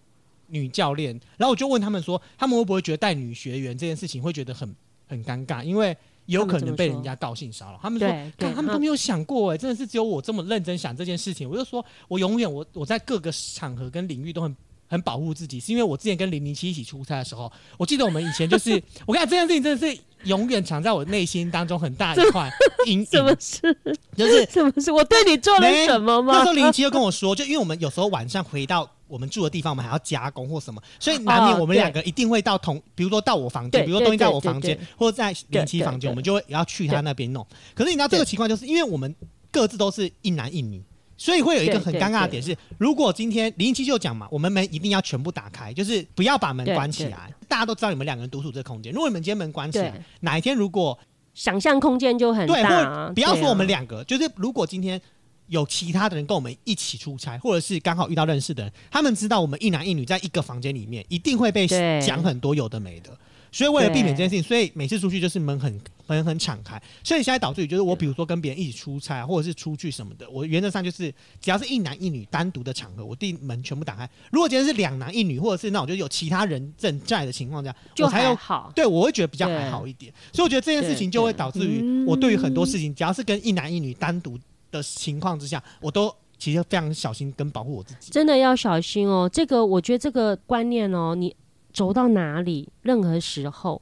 [0.48, 4.76] 女教练，然后我就问他们说，他们会不会觉得带女学员这件事情会觉得很
[5.08, 5.96] 很尴尬，因为。
[6.28, 8.08] 有可能被人家告性骚扰，他们说
[8.38, 11.50] 看他们都没有想过哎，真的是只有我这么认真想这件事情。
[11.50, 14.56] 我就说，我永远我我在各个场合跟领域都很
[14.88, 18.72] 很保护自己，是因为我之前跟零零七一起出差的时候，我记得我们以前就是，
[19.08, 22.50] 我跟你讲这件事情真的是永远藏在我内心当中很大一块
[22.86, 23.78] 阴 什么影，事？
[24.16, 24.92] 就是 什么事？
[24.92, 26.46] 我对你做了什么吗那时？
[26.48, 37.46] 候零零七就跟我说，就因为我们有时候晚上回到我们住的地方，我们还要加工或什么，所以难免哦我们两个一定会到同，比如说到我房间，比如说东西在我房间，或者在零七房间，我们就会也要去他那边弄。
[37.74, 39.14] 可是你知道这个情况，就是因为我们
[39.52, 40.82] 各自都是一男一女。
[41.24, 47.34] 所以会有一个很尴尬的点是，如果今天零零七就讲嘛，我们门一定要全部打开，就是不要把门关起来。
[47.48, 51.00] 大家都知道你们两个人独处这个空间，如果你们今天门关起来，，哪一天如果
[51.34, 55.00] 想象空间就很对，大、不要说我们两个，就是如果今天
[55.48, 61.66] 有其他的人跟我们一起出差，或者是刚好遇到认识的人，他们知道我们一男一女在一个房间里面，一定会被
[62.02, 63.18] 讲很多有的没的。
[63.54, 66.82] 所以为了避免这件事情，所以每次出去就是门很门很敞开。
[67.04, 74.10] 所以现在导致于就是我比如说跟别人一起出差，或者是出去什么的，我原则上就是只要是一男一女单独的场合，我第门全部打开。
[74.32, 78.72] 如果今天是两男一女，或者是那种就有其他人正在的情况下，就我才有还好。
[78.76, 84.36] 对，我会觉得比较还好一点，所以我觉得这件事情就会导致于我对于很多事情，只要是跟一男一女单独
[84.72, 88.12] 的情况之下，我都其实非常小心跟保护我自己。
[88.12, 89.30] 真的要小心哦。
[89.32, 91.34] 这个我觉得这个观念哦，你
[91.74, 93.82] 走到哪里，任何时候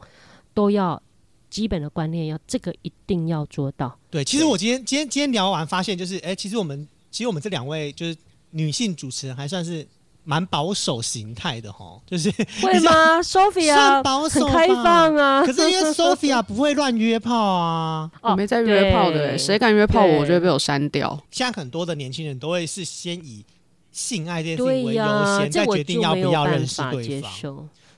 [0.53, 1.01] 都要
[1.49, 3.97] 基本的观念要这个一定要做到。
[4.09, 8.15] 对，其实我今天今天今天聊完，发现就是，哎、其实我们其实我们这两位就是
[8.51, 9.85] 女性主持人还算是
[10.23, 12.31] 蛮保守形态的哈， 就是
[12.61, 21.21] 会吗？Sophia 保守很开放啊，可是因为 Sophia 不会乱约炮啊，我 没在约炮的、谁敢约炮我，就会被我删掉。
[21.31, 23.43] 现在很多的年轻人都会是先以
[23.91, 25.03] 性爱这件事情为、优
[25.39, 27.31] 先，再决定要不要认识对方。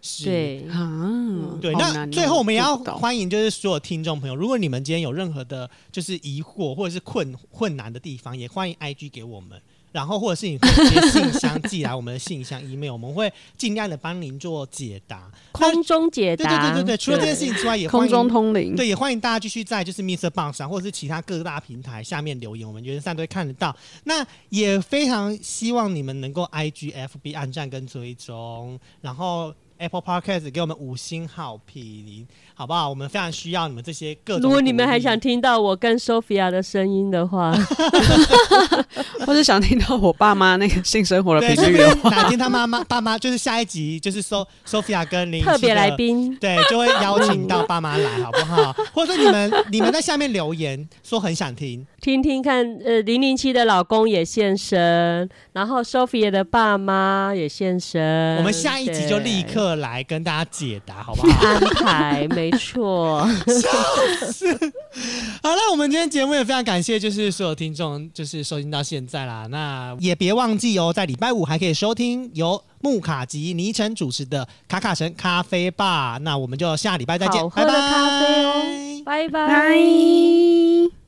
[0.03, 0.25] 受。
[0.25, 1.73] 是，对，啊，对。
[1.73, 9.59] 那最后我们也要欢迎，就是所有听众朋友，如果你们今天有任何的，就是疑惑或者是困困难的地方，也欢迎 IG 给我们。
[9.93, 10.57] 然后，或者是你
[11.11, 15.31] 信箱寄来我们的信箱、email，我们会尽量的帮您做解答。
[15.51, 20.31] 空中解对对答，对对对，除了这件事情之外，也欢空中通灵，对，也欢迎大家继续在就是 Mr.
[20.31, 23.75] Box 上，或者是其他各大平台下面留言，我们原上都会看得到。
[24.05, 29.53] 那也非常希望你们能够 IG、FB 按赞跟追踪，然后
[29.84, 32.89] Apple Podcast 给我们五星好评，好不好？
[32.89, 34.43] 我们非常需要你们这些各种。
[34.43, 37.51] 如果你们还想，听到我跟 Sophia 的声音的话，
[39.27, 45.91] 或者想听到我爸妈那个性生活的对，频率的话，哪天他妈妈爸妈就是下一集就是 So Sophia 跟林特别来。
[45.91, 48.73] 宾，对，就会邀请到爸妈来，好不好？
[48.93, 61.47] 或者说你们你们在下面留言说很想听，听听看，呃，零零七的老公也现身，然后 Sophia 的爸妈也现身，我们下一集就立对刻来跟大家解答，好不好？
[61.47, 63.19] 安排，没错。
[65.41, 69.47] 好了，我们今天节目也非常感谢，就是所有听众，就是收听到现在啦。
[69.49, 76.17] 那也别忘记哦，在礼拜五还可以收听由木卡及倪晨主持的卡卡神咖啡吧。
[76.21, 78.53] 那我们就下礼拜再见，拜拜咖啡哦
[79.05, 79.47] 拜拜。
[79.47, 81.02] 拜。